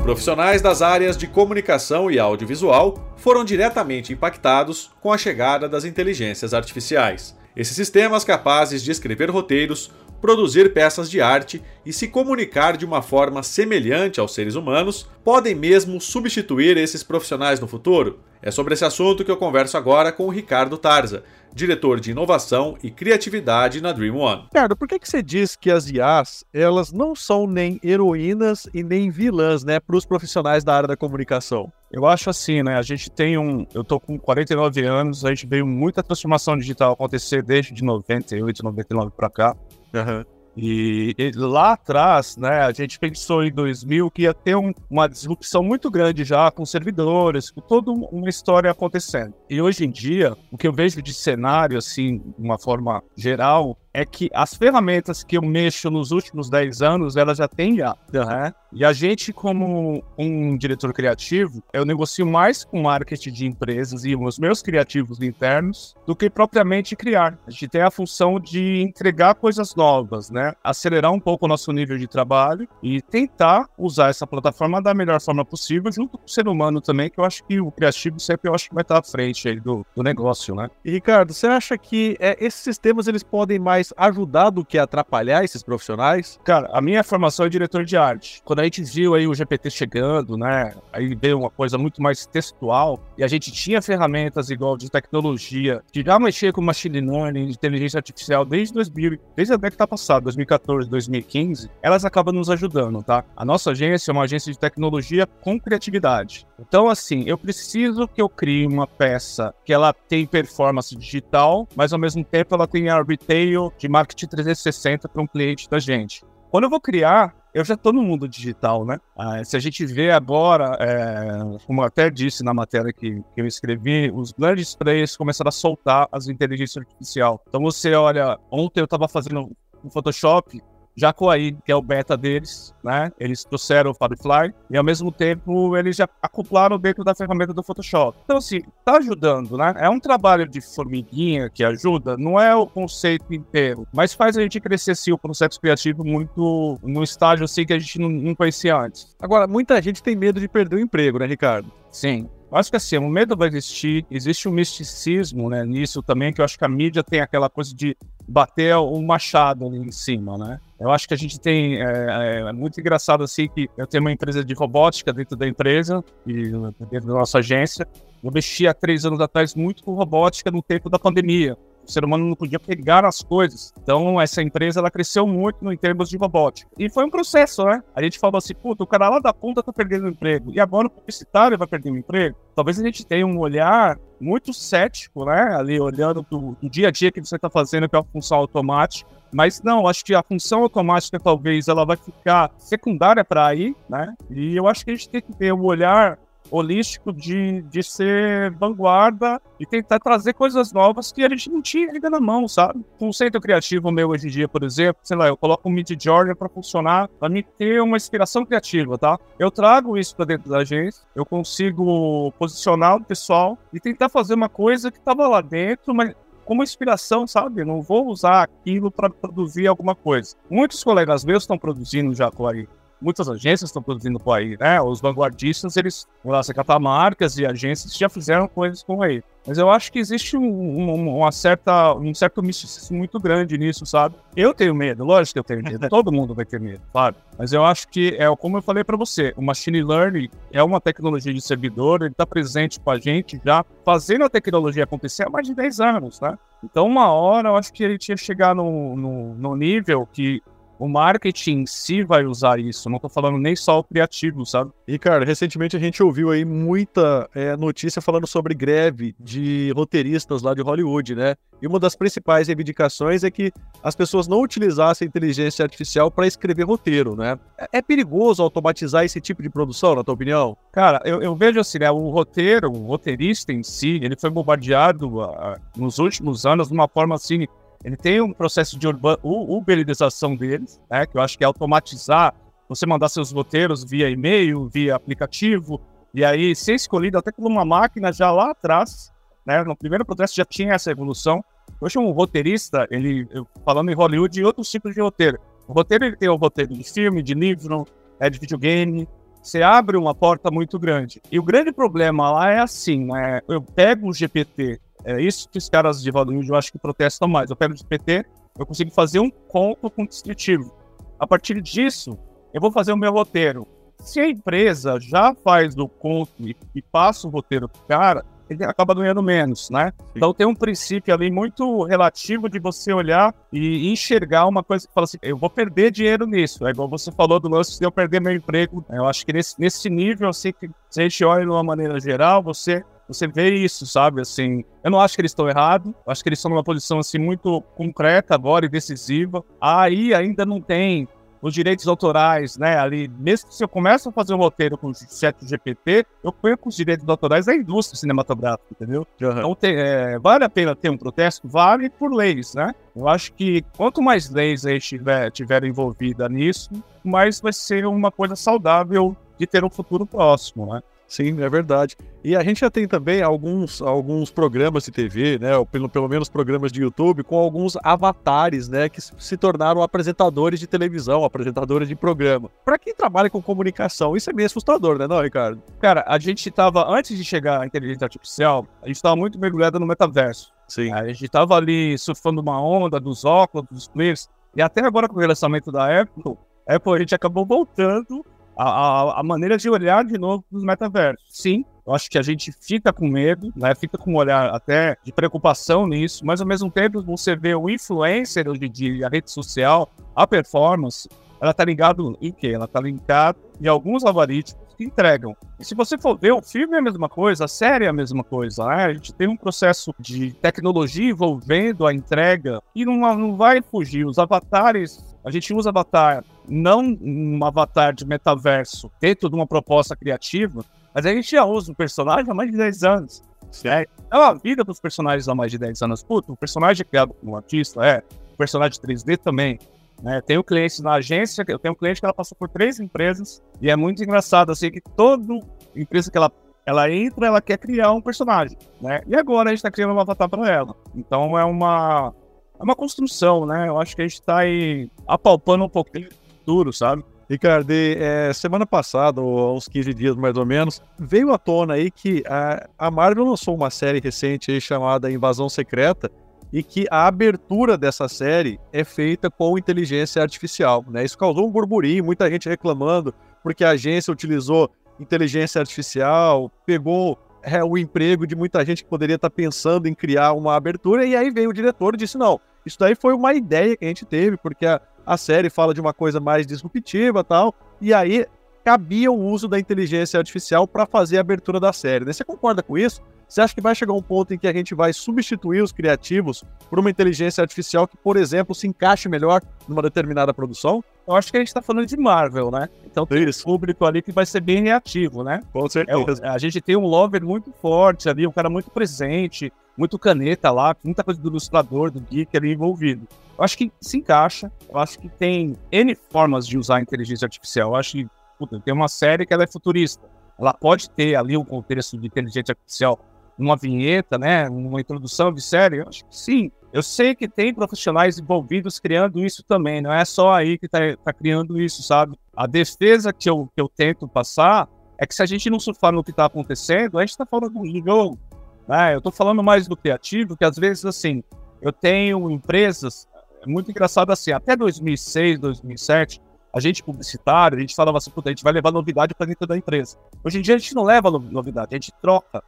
Profissionais 0.05 0.61
das 0.61 0.83
áreas 0.83 1.17
de 1.17 1.25
comunicação 1.25 2.11
e 2.11 2.19
audiovisual 2.19 3.13
foram 3.17 3.43
diretamente 3.43 4.13
impactados 4.13 4.91
com 5.01 5.11
a 5.11 5.17
chegada 5.17 5.67
das 5.67 5.83
inteligências 5.83 6.53
artificiais. 6.53 7.35
Esses 7.55 7.75
sistemas 7.75 8.23
capazes 8.23 8.83
de 8.83 8.91
escrever 8.91 9.31
roteiros, 9.31 9.89
produzir 10.21 10.73
peças 10.73 11.09
de 11.09 11.21
arte 11.21 11.61
e 11.85 11.93
se 11.93 12.07
comunicar 12.07 12.77
de 12.77 12.85
uma 12.85 13.01
forma 13.01 13.43
semelhante 13.43 14.19
aos 14.19 14.33
seres 14.33 14.55
humanos 14.55 15.07
podem 15.23 15.55
mesmo 15.55 15.99
substituir 16.01 16.77
esses 16.77 17.03
profissionais 17.03 17.59
no 17.59 17.67
futuro? 17.67 18.19
É 18.41 18.51
sobre 18.51 18.73
esse 18.73 18.85
assunto 18.85 19.25
que 19.25 19.31
eu 19.31 19.37
converso 19.37 19.75
agora 19.75 20.11
com 20.11 20.25
o 20.27 20.29
Ricardo 20.29 20.77
Tarza, 20.77 21.23
diretor 21.51 21.99
de 21.99 22.11
inovação 22.11 22.77
e 22.83 22.91
criatividade 22.91 23.81
na 23.81 23.91
Dream 23.91 24.17
One. 24.17 24.43
Ricardo, 24.43 24.75
por 24.75 24.87
que, 24.87 24.99
que 24.99 25.09
você 25.09 25.23
diz 25.23 25.55
que 25.55 25.71
as 25.71 25.89
IAs 25.89 26.43
elas 26.53 26.91
não 26.91 27.15
são 27.15 27.47
nem 27.47 27.79
heroínas 27.83 28.67
e 28.73 28.83
nem 28.83 29.09
vilãs, 29.09 29.63
né, 29.63 29.79
para 29.79 29.95
os 29.95 30.05
profissionais 30.05 30.63
da 30.63 30.75
área 30.75 30.87
da 30.87 30.97
comunicação? 30.97 31.71
Eu 31.91 32.05
acho 32.05 32.29
assim, 32.29 32.61
né? 32.61 32.75
A 32.77 32.81
gente 32.81 33.09
tem 33.09 33.37
um. 33.37 33.65
Eu 33.73 33.83
tô 33.83 34.01
com 34.01 34.19
49 34.19 34.83
anos, 34.83 35.23
a 35.23 35.29
gente 35.29 35.47
veio 35.47 35.65
muita 35.65 36.03
transformação 36.03 36.57
digital 36.57 36.91
acontecer 36.91 37.41
desde 37.41 37.73
de 37.73 37.83
98, 37.83 38.63
99 38.63 39.11
para 39.15 39.29
cá. 39.29 39.55
Uhum. 39.95 40.25
E, 40.57 41.13
e, 41.17 41.31
lá 41.35 41.73
atrás, 41.73 42.37
né, 42.37 42.61
a 42.61 42.71
gente 42.71 42.97
pensou 42.97 43.43
em 43.43 43.51
2000 43.51 44.09
que 44.09 44.21
ia 44.21 44.33
ter 44.33 44.55
um, 44.55 44.71
uma 44.89 45.07
disrupção 45.07 45.61
muito 45.61 45.91
grande 45.91 46.23
já 46.23 46.49
com 46.49 46.65
servidores, 46.65 47.51
com 47.51 47.59
toda 47.59 47.91
uma 47.91 48.29
história 48.29 48.71
acontecendo. 48.71 49.33
E 49.49 49.61
hoje 49.61 49.85
em 49.85 49.91
dia, 49.91 50.35
o 50.51 50.57
que 50.57 50.67
eu 50.67 50.71
vejo 50.71 51.01
de 51.01 51.13
cenário, 51.13 51.77
assim, 51.77 52.19
de 52.19 52.41
uma 52.41 52.57
forma 52.57 53.03
geral, 53.17 53.77
é 53.95 54.03
que 54.03 54.29
as 54.33 54.53
ferramentas 54.53 55.23
que 55.23 55.37
eu 55.37 55.41
mexo 55.41 55.89
nos 55.89 56.11
últimos 56.11 56.49
10 56.49 56.81
anos, 56.81 57.15
elas 57.15 57.37
já 57.37 57.47
têm 57.47 57.77
já. 57.77 57.95
Né? 58.11 58.53
E 58.73 58.83
a 58.83 58.91
gente, 58.91 59.31
como 59.31 60.03
um 60.17 60.57
diretor 60.57 60.91
criativo, 60.91 61.63
eu 61.71 61.85
negocio 61.85 62.25
mais 62.25 62.65
com 62.65 62.81
marketing 62.81 63.31
de 63.31 63.45
empresas 63.45 64.03
e 64.03 64.13
os 64.13 64.37
meus 64.37 64.61
criativos 64.61 65.21
internos 65.21 65.95
do 66.05 66.13
que 66.13 66.29
propriamente 66.29 66.93
criar. 66.93 67.39
A 67.47 67.51
gente 67.51 67.69
tem 67.69 67.81
a 67.81 67.89
função 67.89 68.37
de 68.37 68.81
entregar 68.81 69.35
coisas 69.35 69.73
novas, 69.75 70.29
né? 70.29 70.53
Acelerar 70.61 71.13
um 71.13 71.19
pouco 71.19 71.45
o 71.45 71.47
nosso 71.47 71.71
nível 71.71 71.97
de 71.97 72.05
trabalho 72.05 72.67
e 72.83 73.01
tentar 73.01 73.69
usar 73.77 74.09
essa 74.09 74.27
plataforma 74.27 74.81
da 74.81 74.93
melhor 74.93 75.21
forma 75.21 75.45
possível, 75.45 75.89
junto 75.89 76.17
com 76.17 76.25
o 76.25 76.29
ser 76.29 76.49
humano 76.49 76.81
também, 76.81 77.09
que 77.09 77.17
eu 77.17 77.23
acho 77.23 77.45
que 77.45 77.61
o 77.61 77.71
criativo 77.71 78.19
sempre 78.19 78.49
eu 78.49 78.55
acho 78.55 78.67
que 78.67 78.75
vai 78.75 78.81
estar 78.81 78.97
à 78.97 79.03
frente 79.03 79.47
aí 79.47 79.57
do, 79.57 79.85
do 79.95 80.03
negócio, 80.03 80.53
né? 80.53 80.69
E 80.83 80.91
Ricardo, 80.91 81.33
você 81.33 81.47
acha 81.47 81.77
que 81.77 82.17
é, 82.19 82.35
esses 82.43 82.59
sistemas 82.59 83.07
eles 83.07 83.23
podem 83.23 83.57
mais 83.57 83.84
ajudar 83.97 84.49
do 84.49 84.65
que 84.65 84.77
atrapalhar 84.77 85.43
esses 85.43 85.63
profissionais? 85.63 86.39
Cara, 86.43 86.69
a 86.71 86.81
minha 86.81 87.03
formação 87.03 87.45
é 87.45 87.49
diretor 87.49 87.83
de 87.83 87.97
arte. 87.97 88.41
Quando 88.43 88.59
a 88.59 88.63
gente 88.63 88.83
viu 88.83 89.15
aí 89.15 89.27
o 89.27 89.33
GPT 89.33 89.69
chegando, 89.69 90.37
né? 90.37 90.73
Aí 90.91 91.15
veio 91.15 91.39
uma 91.39 91.49
coisa 91.49 91.77
muito 91.77 92.01
mais 92.01 92.25
textual 92.25 92.99
e 93.17 93.23
a 93.23 93.27
gente 93.27 93.51
tinha 93.51 93.81
ferramentas 93.81 94.49
igual 94.49 94.77
de 94.77 94.89
tecnologia 94.89 95.81
que 95.91 96.03
já 96.03 96.19
mexia 96.19 96.51
com 96.51 96.61
machine 96.61 97.01
learning, 97.01 97.49
inteligência 97.49 97.97
artificial 97.97 98.45
desde 98.45 98.73
2000, 98.73 99.19
desde 99.35 99.53
a 99.53 99.57
década 99.57 99.87
passada, 99.87 100.21
2014, 100.21 100.89
2015, 100.89 101.69
elas 101.81 102.05
acabam 102.05 102.33
nos 102.33 102.49
ajudando, 102.49 103.03
tá? 103.03 103.23
A 103.35 103.45
nossa 103.45 103.71
agência 103.71 104.11
é 104.11 104.13
uma 104.13 104.23
agência 104.23 104.51
de 104.51 104.59
tecnologia 104.59 105.27
com 105.41 105.59
criatividade. 105.59 106.45
Então, 106.59 106.87
assim, 106.87 107.23
eu 107.25 107.37
preciso 107.37 108.07
que 108.07 108.21
eu 108.21 108.29
crie 108.29 108.65
uma 108.65 108.87
peça 108.87 109.53
que 109.63 109.73
ela 109.73 109.93
tem 109.93 110.25
performance 110.25 110.95
digital, 110.95 111.67
mas 111.75 111.91
ao 111.91 111.99
mesmo 111.99 112.23
tempo 112.23 112.55
ela 112.55 112.67
tenha 112.67 113.01
retail 113.01 113.71
de 113.77 113.87
marketing 113.89 114.27
360 114.27 115.09
para 115.09 115.21
um 115.21 115.27
cliente 115.27 115.69
da 115.69 115.79
gente. 115.79 116.23
Quando 116.49 116.63
eu 116.63 116.69
vou 116.69 116.79
criar, 116.79 117.35
eu 117.53 117.65
já 117.65 117.73
estou 117.73 117.91
no 117.91 118.01
mundo 118.01 118.27
digital, 118.27 118.85
né? 118.85 118.97
Ah, 119.17 119.43
se 119.43 119.57
a 119.57 119.59
gente 119.59 119.85
vê 119.85 120.11
agora, 120.11 120.77
é, 120.79 121.57
como 121.65 121.81
eu 121.81 121.85
até 121.85 122.09
disse 122.09 122.43
na 122.43 122.53
matéria 122.53 122.93
que, 122.93 123.21
que 123.33 123.41
eu 123.41 123.45
escrevi, 123.45 124.11
os 124.13 124.31
grandes 124.31 124.75
players 124.75 125.17
começaram 125.17 125.49
a 125.49 125.51
soltar 125.51 126.07
as 126.11 126.27
inteligências 126.27 126.85
artificial. 126.85 127.41
Então 127.47 127.61
você 127.61 127.93
olha, 127.93 128.37
ontem 128.51 128.79
eu 128.79 128.85
estava 128.85 129.07
fazendo 129.07 129.51
um 129.83 129.89
Photoshop, 129.89 130.61
Jacoaí, 130.95 131.57
que 131.65 131.71
é 131.71 131.75
o 131.75 131.81
beta 131.81 132.15
deles, 132.15 132.73
né? 132.83 133.11
Eles 133.19 133.43
trouxeram 133.43 133.91
o 133.91 133.93
Firefly 133.93 134.53
e 134.69 134.77
ao 134.77 134.83
mesmo 134.83 135.11
tempo 135.11 135.75
eles 135.75 135.95
já 135.95 136.07
acoplaram 136.21 136.79
dentro 136.79 137.03
da 137.03 137.13
ferramenta 137.13 137.53
do 137.53 137.63
Photoshop. 137.63 138.17
Então, 138.23 138.37
assim, 138.37 138.61
tá 138.83 138.97
ajudando, 138.97 139.57
né? 139.57 139.73
É 139.77 139.89
um 139.89 139.99
trabalho 139.99 140.47
de 140.47 140.61
formiguinha 140.61 141.49
que 141.49 141.63
ajuda, 141.63 142.15
não 142.17 142.39
é 142.39 142.55
o 142.55 142.65
conceito 142.65 143.33
inteiro, 143.33 143.87
mas 143.93 144.13
faz 144.13 144.37
a 144.37 144.41
gente 144.41 144.59
crescer, 144.59 144.91
assim, 144.91 145.11
o 145.11 145.17
processo 145.17 145.59
criativo 145.59 146.03
muito 146.03 146.79
no 146.81 147.03
estágio, 147.03 147.45
assim, 147.45 147.65
que 147.65 147.73
a 147.73 147.79
gente 147.79 147.99
não, 147.99 148.09
não 148.09 148.35
conhecia 148.35 148.77
antes. 148.77 149.15
Agora, 149.19 149.47
muita 149.47 149.81
gente 149.81 150.01
tem 150.01 150.15
medo 150.15 150.39
de 150.39 150.47
perder 150.47 150.77
o 150.77 150.79
emprego, 150.79 151.19
né, 151.19 151.25
Ricardo? 151.25 151.71
Sim. 151.91 152.29
Acho 152.51 152.69
que 152.69 152.77
assim, 152.77 152.97
o 152.97 153.09
medo 153.09 153.35
vai 153.35 153.49
existir, 153.49 154.05
existe 154.09 154.47
um 154.47 154.51
misticismo 154.51 155.49
né, 155.49 155.65
nisso 155.65 156.01
também, 156.01 156.31
que 156.31 156.39
eu 156.39 156.45
acho 156.45 156.57
que 156.57 156.63
a 156.63 156.69
mídia 156.69 157.03
tem 157.03 157.19
aquela 157.19 157.49
coisa 157.49 157.75
de 157.75 157.97
bater 158.27 158.75
o 158.77 159.01
machado 159.01 159.65
ali 159.65 159.77
em 159.77 159.91
cima, 159.91 160.37
né? 160.37 160.59
Eu 160.79 160.91
acho 160.91 161.07
que 161.07 161.13
a 161.13 161.17
gente 161.17 161.39
tem. 161.39 161.81
É, 161.81 161.83
é, 161.83 162.39
é, 162.41 162.53
muito 162.53 162.79
engraçado 162.79 163.23
assim 163.23 163.47
que 163.47 163.69
eu 163.77 163.87
tenho 163.87 164.03
uma 164.03 164.11
empresa 164.11 164.43
de 164.43 164.53
robótica 164.53 165.13
dentro 165.13 165.35
da 165.35 165.47
empresa 165.47 166.03
e 166.27 166.51
dentro 166.91 167.07
da 167.07 167.13
nossa 167.13 167.39
agência. 167.39 167.87
Eu 168.23 168.31
mexi 168.31 168.67
há 168.67 168.73
três 168.73 169.05
anos 169.05 169.19
atrás 169.19 169.55
muito 169.55 169.83
com 169.83 169.93
robótica 169.93 170.51
no 170.51 170.61
tempo 170.61 170.89
da 170.89 170.99
pandemia 170.99 171.57
o 171.85 171.91
ser 171.91 172.03
humano 172.03 172.25
não 172.25 172.35
podia 172.35 172.59
pegar 172.59 173.05
as 173.05 173.21
coisas. 173.21 173.73
Então, 173.81 174.19
essa 174.19 174.41
empresa, 174.41 174.79
ela 174.79 174.91
cresceu 174.91 175.25
muito 175.27 175.71
em 175.71 175.77
termos 175.77 176.09
de 176.09 176.17
robótica. 176.17 176.69
E 176.77 176.89
foi 176.89 177.05
um 177.05 177.09
processo, 177.09 177.63
né? 177.65 177.83
A 177.95 178.01
gente 178.01 178.19
falou 178.19 178.37
assim, 178.37 178.53
puta, 178.53 178.83
o 178.83 178.87
cara 178.87 179.09
lá 179.09 179.19
da 179.19 179.33
ponta 179.33 179.63
tá 179.63 179.71
perdendo 179.71 180.07
emprego. 180.07 180.51
E 180.53 180.59
agora 180.59 180.87
o 180.87 180.89
publicitário 180.89 181.57
vai 181.57 181.67
perder 181.67 181.91
o 181.91 181.97
emprego? 181.97 182.37
Talvez 182.55 182.79
a 182.79 182.83
gente 182.83 183.05
tenha 183.05 183.25
um 183.25 183.39
olhar 183.39 183.97
muito 184.19 184.53
cético, 184.53 185.25
né? 185.25 185.55
Ali, 185.55 185.79
olhando 185.79 186.25
do, 186.29 186.57
do 186.61 186.69
dia 186.69 186.87
a 186.87 186.91
dia 186.91 187.11
que 187.11 187.19
você 187.19 187.37
tá 187.37 187.49
fazendo, 187.49 187.87
que 187.87 187.95
é 187.95 188.03
função 188.03 188.37
automática. 188.37 189.09
Mas 189.31 189.61
não, 189.61 189.87
acho 189.87 190.05
que 190.05 190.15
a 190.15 190.23
função 190.23 190.63
automática 190.63 191.19
talvez 191.19 191.67
ela 191.67 191.85
vai 191.85 191.97
ficar 191.97 192.51
secundária 192.57 193.23
para 193.23 193.45
aí, 193.45 193.75
né? 193.89 194.15
E 194.29 194.55
eu 194.55 194.67
acho 194.67 194.85
que 194.85 194.91
a 194.91 194.95
gente 194.95 195.09
tem 195.09 195.21
que 195.21 195.33
ter 195.33 195.53
um 195.53 195.63
olhar 195.63 196.17
holístico 196.49 197.11
de, 197.11 197.61
de 197.63 197.83
ser 197.83 198.51
vanguarda 198.51 199.41
e 199.59 199.65
tentar 199.65 199.99
trazer 199.99 200.33
coisas 200.33 200.71
novas 200.71 201.11
que 201.11 201.23
a 201.23 201.29
gente 201.29 201.49
não 201.49 201.61
tinha 201.61 201.91
ainda 201.91 202.09
na 202.09 202.19
mão, 202.19 202.47
sabe? 202.47 202.83
Conceito 202.97 203.39
criativo 203.39 203.91
meu 203.91 204.09
hoje 204.09 204.27
em 204.27 204.31
dia, 204.31 204.47
por 204.47 204.63
exemplo, 204.63 205.01
sei 205.03 205.17
lá, 205.17 205.27
eu 205.27 205.37
coloco 205.37 205.67
o 205.67 205.71
Mid 205.71 205.89
Journey 206.01 206.35
para 206.35 206.49
funcionar, 206.49 207.07
para 207.19 207.29
me 207.29 207.43
ter 207.43 207.81
uma 207.81 207.97
inspiração 207.97 208.45
criativa, 208.45 208.97
tá? 208.97 209.17
Eu 209.39 209.51
trago 209.51 209.97
isso 209.97 210.15
para 210.15 210.25
dentro 210.25 210.49
da 210.49 210.59
agência, 210.59 211.03
eu 211.15 211.25
consigo 211.25 212.31
posicionar 212.37 212.97
o 212.97 213.03
pessoal 213.03 213.57
e 213.73 213.79
tentar 213.79 214.09
fazer 214.09 214.33
uma 214.33 214.49
coisa 214.49 214.91
que 214.91 214.97
estava 214.97 215.27
lá 215.27 215.41
dentro, 215.41 215.93
mas 215.93 216.13
como 216.45 216.63
inspiração, 216.63 217.25
sabe? 217.25 217.65
Não 217.65 217.81
vou 217.81 218.07
usar 218.07 218.43
aquilo 218.43 218.91
para 218.91 219.09
produzir 219.09 219.67
alguma 219.67 219.95
coisa. 219.95 220.35
Muitos 220.49 220.83
colegas 220.83 221.25
meus 221.25 221.43
estão 221.43 221.57
produzindo 221.57 222.13
já 222.13 222.29
com 222.29 222.47
aí 222.47 222.67
muitas 223.05 223.29
agências 223.29 223.69
estão 223.69 223.83
produzindo 223.83 224.19
por 224.19 224.33
aí, 224.33 224.57
né? 224.59 224.81
Os 224.81 224.99
vanguardistas, 224.99 225.77
eles 225.77 226.07
vão 226.23 226.33
lá 226.33 226.41
catar 226.43 226.79
marcas 226.79 227.37
e 227.37 227.45
agências 227.45 227.95
já 227.95 228.09
fizeram 228.09 228.47
coisas 228.47 228.81
com 228.81 229.01
aí. 229.03 229.23
Mas 229.47 229.59
eu 229.59 229.69
acho 229.69 229.91
que 229.91 229.99
existe 229.99 230.35
um, 230.35 230.43
um, 230.43 231.17
uma 231.17 231.31
certa, 231.31 231.93
um 231.93 232.15
certo 232.15 232.41
misticismo 232.41 232.97
muito 232.97 233.19
grande 233.19 233.55
nisso, 233.59 233.85
sabe? 233.85 234.15
Eu 234.35 234.55
tenho 234.55 234.73
medo, 234.73 235.03
lógico 235.03 235.33
que 235.33 235.39
eu 235.39 235.43
tenho 235.43 235.63
medo, 235.63 235.87
todo 235.87 236.11
mundo 236.11 236.33
vai 236.33 236.45
ter 236.45 236.59
medo, 236.59 236.81
claro. 236.91 237.15
Mas 237.37 237.53
eu 237.53 237.63
acho 237.63 237.87
que, 237.89 238.15
é 238.17 238.33
como 238.35 238.57
eu 238.57 238.61
falei 238.63 238.83
para 238.83 238.97
você, 238.97 239.33
o 239.37 239.43
machine 239.43 239.83
learning 239.83 240.29
é 240.51 240.63
uma 240.63 240.81
tecnologia 240.81 241.31
de 241.31 241.41
servidor, 241.41 242.01
ele 242.01 242.11
está 242.11 242.25
presente 242.25 242.79
com 242.79 242.89
a 242.89 242.97
gente 242.97 243.39
já, 243.45 243.63
fazendo 243.85 244.23
a 244.23 244.29
tecnologia 244.29 244.83
acontecer 244.83 245.27
há 245.27 245.29
mais 245.29 245.45
de 245.45 245.53
10 245.53 245.79
anos, 245.79 246.19
né? 246.19 246.35
Então, 246.63 246.87
uma 246.87 247.11
hora, 247.11 247.49
eu 247.49 247.55
acho 247.55 247.71
que 247.71 247.83
ele 247.83 247.99
tinha 247.99 248.15
que 248.15 248.23
chegar 248.23 248.55
no, 248.55 248.95
no, 248.95 249.35
no 249.35 249.55
nível 249.55 250.07
que 250.11 250.41
o 250.77 250.87
marketing 250.87 251.61
em 251.61 251.65
si 251.65 252.03
vai 252.03 252.25
usar 252.25 252.59
isso. 252.59 252.89
Não 252.89 252.99
tô 252.99 253.09
falando 253.09 253.37
nem 253.37 253.55
só 253.55 253.79
o 253.79 253.83
criativo, 253.83 254.45
sabe? 254.45 254.71
E, 254.87 254.99
cara, 254.99 255.25
recentemente 255.25 255.75
a 255.75 255.79
gente 255.79 256.03
ouviu 256.03 256.31
aí 256.31 256.43
muita 256.43 257.29
é, 257.33 257.55
notícia 257.55 258.01
falando 258.01 258.27
sobre 258.27 258.53
greve 258.53 259.15
de 259.19 259.71
roteiristas 259.75 260.41
lá 260.41 260.53
de 260.53 260.61
Hollywood, 260.61 261.15
né? 261.15 261.35
E 261.61 261.67
uma 261.67 261.79
das 261.79 261.95
principais 261.95 262.47
reivindicações 262.47 263.23
é 263.23 263.31
que 263.31 263.51
as 263.81 263.95
pessoas 263.95 264.27
não 264.27 264.41
utilizassem 264.41 265.05
a 265.05 265.09
inteligência 265.09 265.63
artificial 265.63 266.11
para 266.11 266.27
escrever 266.27 266.63
roteiro, 266.63 267.15
né? 267.15 267.39
É, 267.57 267.77
é, 267.77 267.81
perigoso 267.81 268.43
automatizar 268.43 269.05
esse 269.05 269.21
tipo 269.21 269.41
de 269.41 269.49
produção, 269.49 269.95
na 269.95 270.03
tua 270.03 270.13
opinião? 270.13 270.57
Cara, 270.71 271.01
eu, 271.05 271.21
eu 271.21 271.35
vejo 271.35 271.59
assim, 271.59 271.79
né? 271.79 271.89
O 271.89 272.09
roteiro, 272.09 272.69
o 272.69 272.85
roteirista 272.85 273.53
em 273.53 273.63
si, 273.63 273.99
ele 274.03 274.15
foi 274.19 274.29
bombardeado 274.29 275.19
uh, 275.19 275.55
nos 275.77 275.99
últimos 275.99 276.45
anos 276.45 276.67
de 276.67 276.73
uma 276.73 276.87
forma 276.87 277.15
assim 277.15 277.47
ele 277.85 277.95
tem 277.95 278.19
um 278.19 278.33
processo 278.33 278.79
de 278.79 278.87
uberização 279.23 280.35
deles, 280.35 280.81
né, 280.89 281.05
que 281.05 281.15
eu 281.15 281.21
acho 281.21 281.37
que 281.37 281.43
é 281.43 281.47
automatizar, 281.47 282.33
você 282.67 282.83
mandar 282.83 283.09
seus 283.09 283.31
roteiros 283.31 283.83
via 283.83 284.09
e-mail, 284.09 284.67
via 284.67 284.95
aplicativo, 284.95 285.79
e 286.11 286.25
aí 286.25 286.55
ser 286.55 286.73
escolhido 286.73 287.19
até 287.19 287.31
por 287.31 287.45
uma 287.45 287.63
máquina 287.63 288.11
já 288.11 288.31
lá 288.31 288.49
atrás, 288.49 289.13
né, 289.45 289.63
no 289.63 289.75
primeiro 289.75 290.03
processo 290.03 290.35
já 290.35 290.43
tinha 290.43 290.73
essa 290.73 290.89
evolução. 290.89 291.45
Hoje 291.79 291.99
um 291.99 292.09
roteirista, 292.09 292.87
ele 292.89 293.27
falando 293.63 293.91
em 293.91 293.93
Hollywood, 293.93 294.39
e 294.39 294.43
outros 294.43 294.67
tipos 294.67 294.95
de 294.95 295.01
roteiro. 295.01 295.37
O 295.67 295.73
roteiro 295.73 296.05
ele 296.05 296.15
tem 296.15 296.27
o 296.27 296.35
roteiro 296.35 296.73
de 296.73 296.83
filme, 296.83 297.21
de 297.21 297.35
livro, 297.35 297.85
é 298.19 298.31
de 298.31 298.39
videogame, 298.39 299.07
você 299.43 299.61
abre 299.61 299.95
uma 299.95 300.15
porta 300.15 300.49
muito 300.49 300.79
grande. 300.79 301.21
E 301.31 301.37
o 301.37 301.43
grande 301.43 301.71
problema 301.71 302.31
lá 302.31 302.49
é 302.49 302.59
assim, 302.59 303.05
né? 303.05 303.41
Eu 303.47 303.61
pego 303.61 304.09
o 304.09 304.13
GPT 304.13 304.81
é 305.05 305.21
isso 305.21 305.47
que 305.49 305.57
os 305.57 305.69
caras 305.69 306.01
de 306.01 306.09
Hollywood 306.09 306.49
eu 306.49 306.55
acho 306.55 306.71
que 306.71 306.79
protestam 306.79 307.27
mais. 307.27 307.49
Eu 307.49 307.55
pego 307.55 307.73
de 307.73 307.85
PT, 307.85 308.25
eu 308.57 308.65
consigo 308.65 308.91
fazer 308.91 309.19
um 309.19 309.29
conto 309.29 309.89
com 309.89 310.05
descritivo. 310.05 310.73
A 311.19 311.27
partir 311.27 311.61
disso, 311.61 312.17
eu 312.53 312.59
vou 312.59 312.71
fazer 312.71 312.91
o 312.91 312.97
meu 312.97 313.11
roteiro. 313.11 313.67
Se 313.99 314.19
a 314.19 314.29
empresa 314.29 314.99
já 314.99 315.33
faz 315.35 315.77
o 315.77 315.87
conto 315.87 316.31
e, 316.39 316.55
e 316.73 316.81
passa 316.81 317.27
o 317.27 317.29
roteiro 317.29 317.69
pro 317.69 317.81
cara, 317.83 318.25
ele 318.49 318.63
acaba 318.63 318.93
ganhando 318.93 319.21
menos, 319.23 319.69
né? 319.69 319.91
Sim. 319.97 320.11
Então 320.15 320.33
tem 320.33 320.45
um 320.45 320.55
princípio 320.55 321.13
ali 321.13 321.31
muito 321.31 321.83
relativo 321.83 322.49
de 322.49 322.59
você 322.59 322.93
olhar 322.93 323.33
e 323.51 323.91
enxergar 323.91 324.45
uma 324.47 324.63
coisa 324.63 324.87
que 324.87 324.93
fala 324.93 325.05
assim, 325.05 325.17
eu 325.21 325.37
vou 325.37 325.49
perder 325.49 325.91
dinheiro 325.91 326.25
nisso. 326.25 326.65
É 326.67 326.71
igual 326.71 326.87
você 326.87 327.11
falou 327.11 327.39
do 327.39 327.49
lance 327.49 327.79
de 327.79 327.85
eu 327.85 327.91
perder 327.91 328.21
meu 328.21 328.33
emprego. 328.33 328.85
Eu 328.89 329.05
acho 329.05 329.25
que 329.25 329.33
nesse, 329.33 329.59
nesse 329.59 329.89
nível, 329.89 330.29
assim, 330.29 330.51
que 330.51 330.69
se 330.89 330.99
a 330.99 331.03
gente 331.03 331.23
olha 331.23 331.43
de 331.43 331.49
uma 331.49 331.63
maneira 331.63 331.99
geral, 331.99 332.43
você 332.43 332.83
você 333.07 333.27
vê 333.27 333.55
isso, 333.55 333.85
sabe? 333.85 334.21
Assim, 334.21 334.63
eu 334.83 334.91
não 334.91 334.99
acho 334.99 335.15
que 335.15 335.21
eles 335.21 335.31
estão 335.31 335.47
errados, 335.47 335.93
acho 336.07 336.23
que 336.23 336.29
eles 336.29 336.39
estão 336.39 336.51
numa 336.51 336.63
posição 336.63 336.99
assim 336.99 337.19
muito 337.19 337.61
concreta 337.75 338.33
agora 338.33 338.65
e 338.65 338.69
decisiva. 338.69 339.43
Aí 339.59 340.13
ainda 340.13 340.45
não 340.45 340.61
tem 340.61 341.07
os 341.41 341.53
direitos 341.53 341.87
autorais, 341.87 342.57
né? 342.57 342.75
Ali, 342.75 343.07
mesmo 343.19 343.51
se 343.51 343.63
eu 343.63 343.67
começo 343.67 344.09
a 344.09 344.11
fazer 344.11 344.33
um 344.33 344.37
roteiro 344.37 344.77
com 344.79 344.89
o 344.89 344.93
chat 344.95 345.35
GPT, 345.45 346.03
eu 346.23 346.31
perco 346.31 346.69
os 346.69 346.75
direitos 346.75 347.07
autorais 347.07 347.45
da 347.45 347.53
indústria 347.53 347.99
cinematográfica, 347.99 348.65
entendeu? 348.71 349.05
Uhum. 349.21 349.51
Então, 349.51 349.69
é, 349.69 350.17
vale 350.17 350.43
a 350.43 350.49
pena 350.49 350.75
ter 350.75 350.89
um 350.89 350.97
protesto? 350.97 351.47
Vale 351.47 351.87
por 351.87 352.11
leis, 352.11 352.55
né? 352.55 352.73
Eu 352.95 353.07
acho 353.07 353.31
que 353.33 353.63
quanto 353.77 354.01
mais 354.01 354.27
leis 354.27 354.65
a 354.65 354.71
gente 354.71 354.87
tiver, 354.87 355.29
tiver 355.29 355.63
envolvida 355.65 356.27
nisso, 356.27 356.71
mais 357.03 357.39
vai 357.39 357.53
ser 357.53 357.85
uma 357.85 358.11
coisa 358.11 358.35
saudável 358.35 359.15
de 359.37 359.45
ter 359.45 359.63
um 359.63 359.69
futuro 359.69 360.03
próximo, 360.03 360.73
né? 360.73 360.81
Sim, 361.07 361.41
é 361.41 361.49
verdade. 361.49 361.95
E 362.23 362.35
a 362.35 362.43
gente 362.43 362.61
já 362.61 362.69
tem 362.69 362.87
também 362.87 363.21
alguns, 363.21 363.81
alguns 363.81 364.31
programas 364.31 364.85
de 364.85 364.91
TV, 364.91 365.37
né, 365.37 365.55
ou 365.55 365.65
pelo, 365.65 365.87
pelo 365.87 366.07
menos 366.07 366.27
programas 366.27 366.71
de 366.71 366.81
YouTube, 366.81 367.23
com 367.23 367.37
alguns 367.37 367.77
avatares, 367.83 368.67
né, 368.67 368.89
que 368.89 368.99
se 368.99 369.37
tornaram 369.37 369.83
apresentadores 369.83 370.59
de 370.59 370.65
televisão, 370.65 371.23
apresentadores 371.23 371.87
de 371.87 371.95
programa. 371.95 372.49
Para 372.63 372.79
quem 372.79 372.95
trabalha 372.95 373.29
com 373.29 373.41
comunicação, 373.41 374.17
isso 374.17 374.29
é 374.29 374.33
meio 374.33 374.47
assustador, 374.47 374.97
né, 374.97 375.07
não, 375.07 375.21
Ricardo? 375.21 375.61
Cara, 375.79 376.03
a 376.07 376.17
gente 376.17 376.49
estava, 376.49 376.89
antes 376.89 377.15
de 377.15 377.23
chegar 377.23 377.61
à 377.61 377.65
inteligência 377.65 378.05
artificial, 378.05 378.67
a 378.81 378.87
gente 378.87 378.95
estava 378.95 379.15
muito 379.15 379.39
mergulhado 379.39 379.79
no 379.79 379.85
metaverso. 379.85 380.51
Sim. 380.67 380.91
A 380.91 381.07
gente 381.07 381.25
estava 381.25 381.55
ali 381.55 381.95
surfando 381.97 382.41
uma 382.41 382.59
onda 382.59 382.99
dos 382.99 383.23
óculos, 383.23 383.67
dos 383.69 383.87
players, 383.87 384.27
e 384.55 384.61
até 384.61 384.83
agora 384.83 385.07
com 385.07 385.15
o 385.15 385.19
relacionamento 385.19 385.71
da 385.71 386.01
Apple, 386.01 386.35
Apple 386.67 386.93
a 386.93 386.97
gente 386.97 387.13
acabou 387.13 387.45
voltando 387.45 388.25
a, 388.57 389.19
a, 389.19 389.23
maneira 389.23 389.57
de 389.57 389.69
olhar 389.69 390.03
de 390.03 390.17
novo 390.17 390.43
para 390.49 390.57
os 390.57 390.63
metaversos. 390.63 391.25
Sim, 391.29 391.65
eu 391.85 391.93
acho 391.93 392.09
que 392.09 392.17
a 392.17 392.21
gente 392.21 392.51
fica 392.51 392.91
com 392.91 393.07
medo, 393.07 393.51
né? 393.55 393.75
Fica 393.75 393.97
com 393.97 394.13
um 394.13 394.17
olhar 394.17 394.49
até 394.49 394.97
de 395.03 395.11
preocupação 395.11 395.87
nisso, 395.87 396.25
mas 396.25 396.41
ao 396.41 396.47
mesmo 396.47 396.71
tempo 396.71 397.01
você 397.01 397.35
vê 397.35 397.53
o 397.53 397.69
influencer 397.69 398.47
hoje 398.47 398.67
dia, 398.69 399.07
a 399.07 399.09
rede 399.09 399.29
social, 399.29 399.89
a 400.15 400.25
performance, 400.25 401.07
ela 401.39 401.53
tá 401.53 401.63
ligado 401.65 402.17
em 402.21 402.31
quê? 402.31 402.47
Ela 402.47 402.67
tá 402.67 402.79
ligada 402.79 403.37
em 403.61 403.67
alguns 403.67 404.03
algoritmos 404.03 404.65
que 404.75 404.83
entregam. 404.83 405.35
E 405.59 405.65
se 405.65 405.73
você 405.73 405.97
for 405.97 406.17
ver, 406.17 406.31
o 406.31 406.41
filme 406.41 406.75
é 406.75 406.79
a 406.79 406.81
mesma 406.81 407.07
coisa, 407.07 407.45
a 407.45 407.47
série 407.47 407.85
é 407.85 407.87
a 407.87 407.93
mesma 407.93 408.23
coisa, 408.23 408.65
né? 408.67 408.85
A 408.85 408.93
gente 408.93 409.13
tem 409.13 409.27
um 409.27 409.37
processo 409.37 409.93
de 409.99 410.33
tecnologia 410.33 411.09
envolvendo 411.09 411.87
a 411.87 411.93
entrega 411.93 412.61
e 412.75 412.85
não, 412.85 412.97
não 413.15 413.35
vai 413.35 413.61
fugir. 413.61 414.05
Os 414.05 414.19
avatares, 414.19 415.14
a 415.25 415.31
gente 415.31 415.53
usa 415.53 415.69
avatar 415.69 416.23
não 416.47 416.81
um 417.01 417.43
avatar 417.43 417.93
de 417.93 418.05
metaverso 418.05 418.91
dentro 419.01 419.27
de 419.27 419.35
uma 419.35 419.47
proposta 419.47 419.95
criativa, 419.95 420.63
mas 420.93 421.05
a 421.05 421.13
gente 421.13 421.31
já 421.31 421.43
usa 421.43 421.71
o 421.71 421.75
personagem 421.75 422.29
há 422.29 422.33
mais 422.33 422.51
de 422.51 422.57
10 422.57 422.83
anos. 422.83 423.23
Certo? 423.51 423.89
É 424.11 424.17
uma 424.17 424.35
vida 424.35 424.63
dos 424.63 424.79
personagens 424.79 425.27
há 425.27 425.33
mais 425.33 425.51
de 425.51 425.57
10 425.57 425.81
anos. 425.81 426.05
O 426.07 426.35
personagem 426.35 426.81
é 426.81 426.85
criado 426.85 427.13
por 427.13 427.27
um 427.27 427.35
artista, 427.35 427.83
é. 427.83 428.03
O 428.33 428.37
personagem 428.37 428.79
3D 428.79 429.17
também. 429.17 429.57
Né? 430.03 430.21
Tenho 430.21 430.43
clientes 430.43 430.79
na 430.79 430.93
agência, 430.93 431.43
eu 431.47 431.57
tenho 431.57 431.73
um 431.73 431.77
cliente 431.77 431.99
que 431.99 432.05
ela 432.05 432.13
passou 432.13 432.37
por 432.37 432.49
três 432.49 432.79
empresas, 432.79 433.41
e 433.61 433.69
é 433.69 433.75
muito 433.75 434.03
engraçado, 434.03 434.51
assim, 434.51 434.69
que 434.69 434.81
toda 434.81 435.39
empresa 435.75 436.11
que 436.11 436.17
ela, 436.17 436.31
ela 436.65 436.91
entra, 436.91 437.27
ela 437.27 437.41
quer 437.41 437.57
criar 437.57 437.91
um 437.93 438.01
personagem, 438.01 438.57
né? 438.81 439.01
E 439.07 439.15
agora 439.15 439.49
a 439.49 439.51
gente 439.51 439.59
está 439.59 439.71
criando 439.71 439.93
um 439.93 439.99
avatar 439.99 440.29
para 440.29 440.51
ela. 440.51 440.75
Então 440.93 441.39
é 441.39 441.45
uma, 441.45 442.13
é 442.59 442.63
uma 442.63 442.75
construção, 442.75 443.45
né? 443.45 443.67
Eu 443.67 443.79
acho 443.79 443.95
que 443.95 444.01
a 444.01 444.07
gente 444.07 444.19
está 444.19 444.39
aí 444.39 444.89
apalpando 445.07 445.65
um 445.65 445.69
pouquinho 445.69 446.09
futuro, 446.39 446.71
sabe? 446.71 447.03
Ricardo, 447.27 447.71
é, 447.71 448.31
semana 448.33 448.67
passada, 448.67 449.19
ou 449.19 449.55
uns 449.55 449.67
15 449.67 449.93
dias 449.95 450.15
mais 450.15 450.37
ou 450.37 450.45
menos, 450.45 450.81
veio 450.99 451.33
à 451.33 451.39
tona 451.39 451.73
aí 451.73 451.89
que 451.89 452.23
a, 452.27 452.67
a 452.77 452.91
Marvel 452.91 453.25
lançou 453.25 453.55
uma 453.55 453.71
série 453.71 453.99
recente 453.99 454.51
aí 454.51 454.61
chamada 454.61 455.11
Invasão 455.11 455.49
Secreta 455.49 456.11
e 456.53 456.61
que 456.61 456.85
a 456.91 457.07
abertura 457.07 457.77
dessa 457.77 458.07
série 458.07 458.59
é 458.71 458.83
feita 458.83 459.29
com 459.29 459.57
inteligência 459.57 460.21
artificial. 460.21 460.85
Né? 460.87 461.03
Isso 461.03 461.17
causou 461.17 461.47
um 461.47 461.51
burburinho, 461.51 462.05
muita 462.05 462.29
gente 462.29 462.47
reclamando 462.47 463.13
porque 463.41 463.63
a 463.63 463.71
agência 463.71 464.13
utilizou 464.13 464.69
inteligência 464.99 465.59
artificial, 465.59 466.51
pegou 466.65 467.17
é, 467.45 467.63
o 467.63 467.77
emprego 467.77 468.25
de 468.25 468.35
muita 468.35 468.65
gente 468.65 468.83
que 468.83 468.89
poderia 468.89 469.15
estar 469.15 469.29
pensando 469.29 469.87
em 469.87 469.93
criar 469.93 470.33
uma 470.33 470.55
abertura, 470.55 471.05
e 471.05 471.15
aí 471.15 471.29
veio 471.29 471.51
o 471.51 471.53
diretor 471.53 471.93
e 471.93 471.97
disse: 471.97 472.17
não, 472.17 472.41
isso 472.65 472.79
daí 472.79 472.95
foi 472.95 473.13
uma 473.13 473.33
ideia 473.33 473.77
que 473.77 473.85
a 473.85 473.87
gente 473.87 474.05
teve, 474.05 474.35
porque 474.35 474.65
a, 474.65 474.81
a 475.05 475.15
série 475.15 475.49
fala 475.49 475.73
de 475.73 475.79
uma 475.79 475.93
coisa 475.93 476.19
mais 476.19 476.47
disruptiva 476.47 477.23
tal, 477.23 477.53
e 477.79 477.93
aí 477.93 478.25
cabia 478.63 479.11
o 479.11 479.23
uso 479.23 479.47
da 479.47 479.59
inteligência 479.59 480.17
artificial 480.17 480.67
para 480.67 480.87
fazer 480.87 481.17
a 481.17 481.21
abertura 481.21 481.59
da 481.59 481.71
série. 481.71 482.03
Né? 482.03 482.11
Você 482.11 482.23
concorda 482.23 482.63
com 482.63 482.75
isso? 482.75 483.01
Você 483.27 483.41
acha 483.41 483.53
que 483.55 483.61
vai 483.61 483.73
chegar 483.75 483.93
um 483.93 484.01
ponto 484.01 484.33
em 484.33 484.37
que 484.37 484.47
a 484.47 484.53
gente 484.53 484.73
vai 484.75 484.93
substituir 484.93 485.61
os 485.61 485.71
criativos 485.71 486.43
por 486.69 486.79
uma 486.79 486.89
inteligência 486.89 487.41
artificial 487.41 487.87
que, 487.87 487.97
por 487.97 488.17
exemplo, 488.17 488.53
se 488.53 488.67
encaixe 488.67 489.09
melhor 489.09 489.41
numa 489.67 489.81
determinada 489.81 490.33
produção? 490.33 490.83
Eu 491.07 491.15
acho 491.15 491.31
que 491.31 491.37
a 491.37 491.39
gente 491.39 491.49
está 491.49 491.61
falando 491.61 491.85
de 491.85 491.97
Marvel, 491.97 492.49
né? 492.51 492.69
Então 492.85 493.05
tem 493.05 493.23
Isso. 493.27 493.41
um 493.41 493.51
público 493.51 493.85
ali 493.85 494.01
que 494.01 494.11
vai 494.11 494.25
ser 494.25 494.41
bem 494.41 494.63
reativo, 494.63 495.23
né? 495.23 495.41
Com 495.51 495.65
É, 495.65 495.69
certeza. 495.69 496.21
o- 496.23 496.27
a 496.27 496.37
gente 496.37 496.61
tem 496.61 496.75
um 496.75 496.85
Lover 496.85 497.23
muito 497.23 497.51
forte 497.51 498.07
ali, 498.09 498.25
um 498.25 498.31
cara 498.31 498.49
muito 498.49 498.69
presente, 498.71 499.51
muito 499.77 499.99
caneta 499.99 500.51
lá, 500.51 500.75
muita 500.83 501.03
coisa 501.03 501.19
do 501.19 501.27
ilustrador, 501.29 501.91
do 501.91 501.99
geek 501.99 502.35
ali 502.37 502.53
envolvido. 502.53 503.07
Eu 503.37 503.43
acho 503.43 503.57
que 503.57 503.71
se 503.81 503.97
encaixa, 503.97 504.51
eu 504.69 504.77
acho 504.79 504.97
que 504.97 505.09
tem 505.09 505.55
N 505.71 505.95
formas 506.09 506.47
de 506.47 506.57
usar 506.57 506.77
a 506.77 506.81
inteligência 506.81 507.25
artificial. 507.25 507.71
Eu 507.71 507.75
acho 507.75 507.91
que 507.93 508.07
puta, 508.39 508.59
tem 508.59 508.73
uma 508.73 508.87
série 508.87 509.25
que 509.25 509.33
ela 509.33 509.43
é 509.43 509.47
futurista. 509.47 510.03
Ela 510.39 510.53
pode 510.53 510.89
ter 510.89 511.15
ali 511.15 511.37
um 511.37 511.45
contexto 511.45 511.97
de 511.97 512.07
inteligência 512.07 512.51
artificial 512.51 512.99
numa 513.37 513.55
vinheta, 513.55 514.17
né? 514.17 514.47
Uma 514.49 514.81
introdução 514.81 515.33
de 515.33 515.41
série. 515.41 515.77
Eu 515.77 515.87
acho 515.87 516.05
que 516.05 516.15
sim. 516.15 516.51
Eu 516.71 516.83
sei 516.83 517.15
que 517.15 517.27
tem 517.27 517.53
profissionais 517.53 518.19
envolvidos 518.19 518.79
criando 518.79 519.23
isso 519.23 519.43
também. 519.43 519.81
Não 519.81 519.93
é 519.93 520.03
só 520.03 520.33
aí 520.33 520.57
que 520.57 520.67
tá, 520.67 520.79
tá 521.03 521.13
criando 521.13 521.59
isso, 521.59 521.81
sabe? 521.83 522.17
A 522.35 522.45
defesa 522.45 523.13
que 523.13 523.29
eu, 523.29 523.49
que 523.55 523.61
eu 523.61 523.69
tento 523.69 524.07
passar 524.07 524.67
é 524.97 525.05
que 525.05 525.15
se 525.15 525.23
a 525.23 525.25
gente 525.25 525.49
não 525.49 525.59
surfar 525.59 525.91
no 525.91 526.03
que 526.03 526.11
tá 526.13 526.25
acontecendo, 526.25 526.97
a 526.97 527.05
gente 527.05 527.17
tá 527.17 527.25
falando 527.25 527.53
do 527.53 527.83
jogo. 527.85 528.19
Né? 528.67 528.95
Eu 528.95 529.01
tô 529.01 529.11
falando 529.11 529.43
mais 529.43 529.67
do 529.67 529.77
criativo, 529.77 530.35
que 530.35 530.43
às 530.43 530.57
vezes, 530.57 530.85
assim, 530.85 531.23
eu 531.61 531.71
tenho 531.71 532.29
empresas. 532.31 533.07
É 533.41 533.47
muito 533.47 533.69
engraçado 533.69 534.11
assim, 534.11 534.31
até 534.31 534.55
2006, 534.55 535.39
2007, 535.39 536.21
a 536.51 536.59
gente 536.59 536.81
publicitário, 536.83 537.57
a 537.57 537.61
gente 537.61 537.75
falava 537.75 537.97
assim, 537.97 538.09
puta, 538.09 538.29
a 538.29 538.31
gente 538.31 538.43
vai 538.43 538.53
levar 538.53 538.71
novidade 538.71 539.13
para 539.13 539.27
dentro 539.27 539.45
da 539.45 539.57
empresa. 539.57 539.97
Hoje 540.23 540.39
em 540.39 540.41
dia 540.41 540.55
a 540.55 540.57
gente 540.57 540.73
não 540.73 540.83
leva 540.83 541.11
no- 541.11 541.19
novidade, 541.19 541.75
a 541.75 541.77
gente 541.77 541.91
troca. 542.01 542.43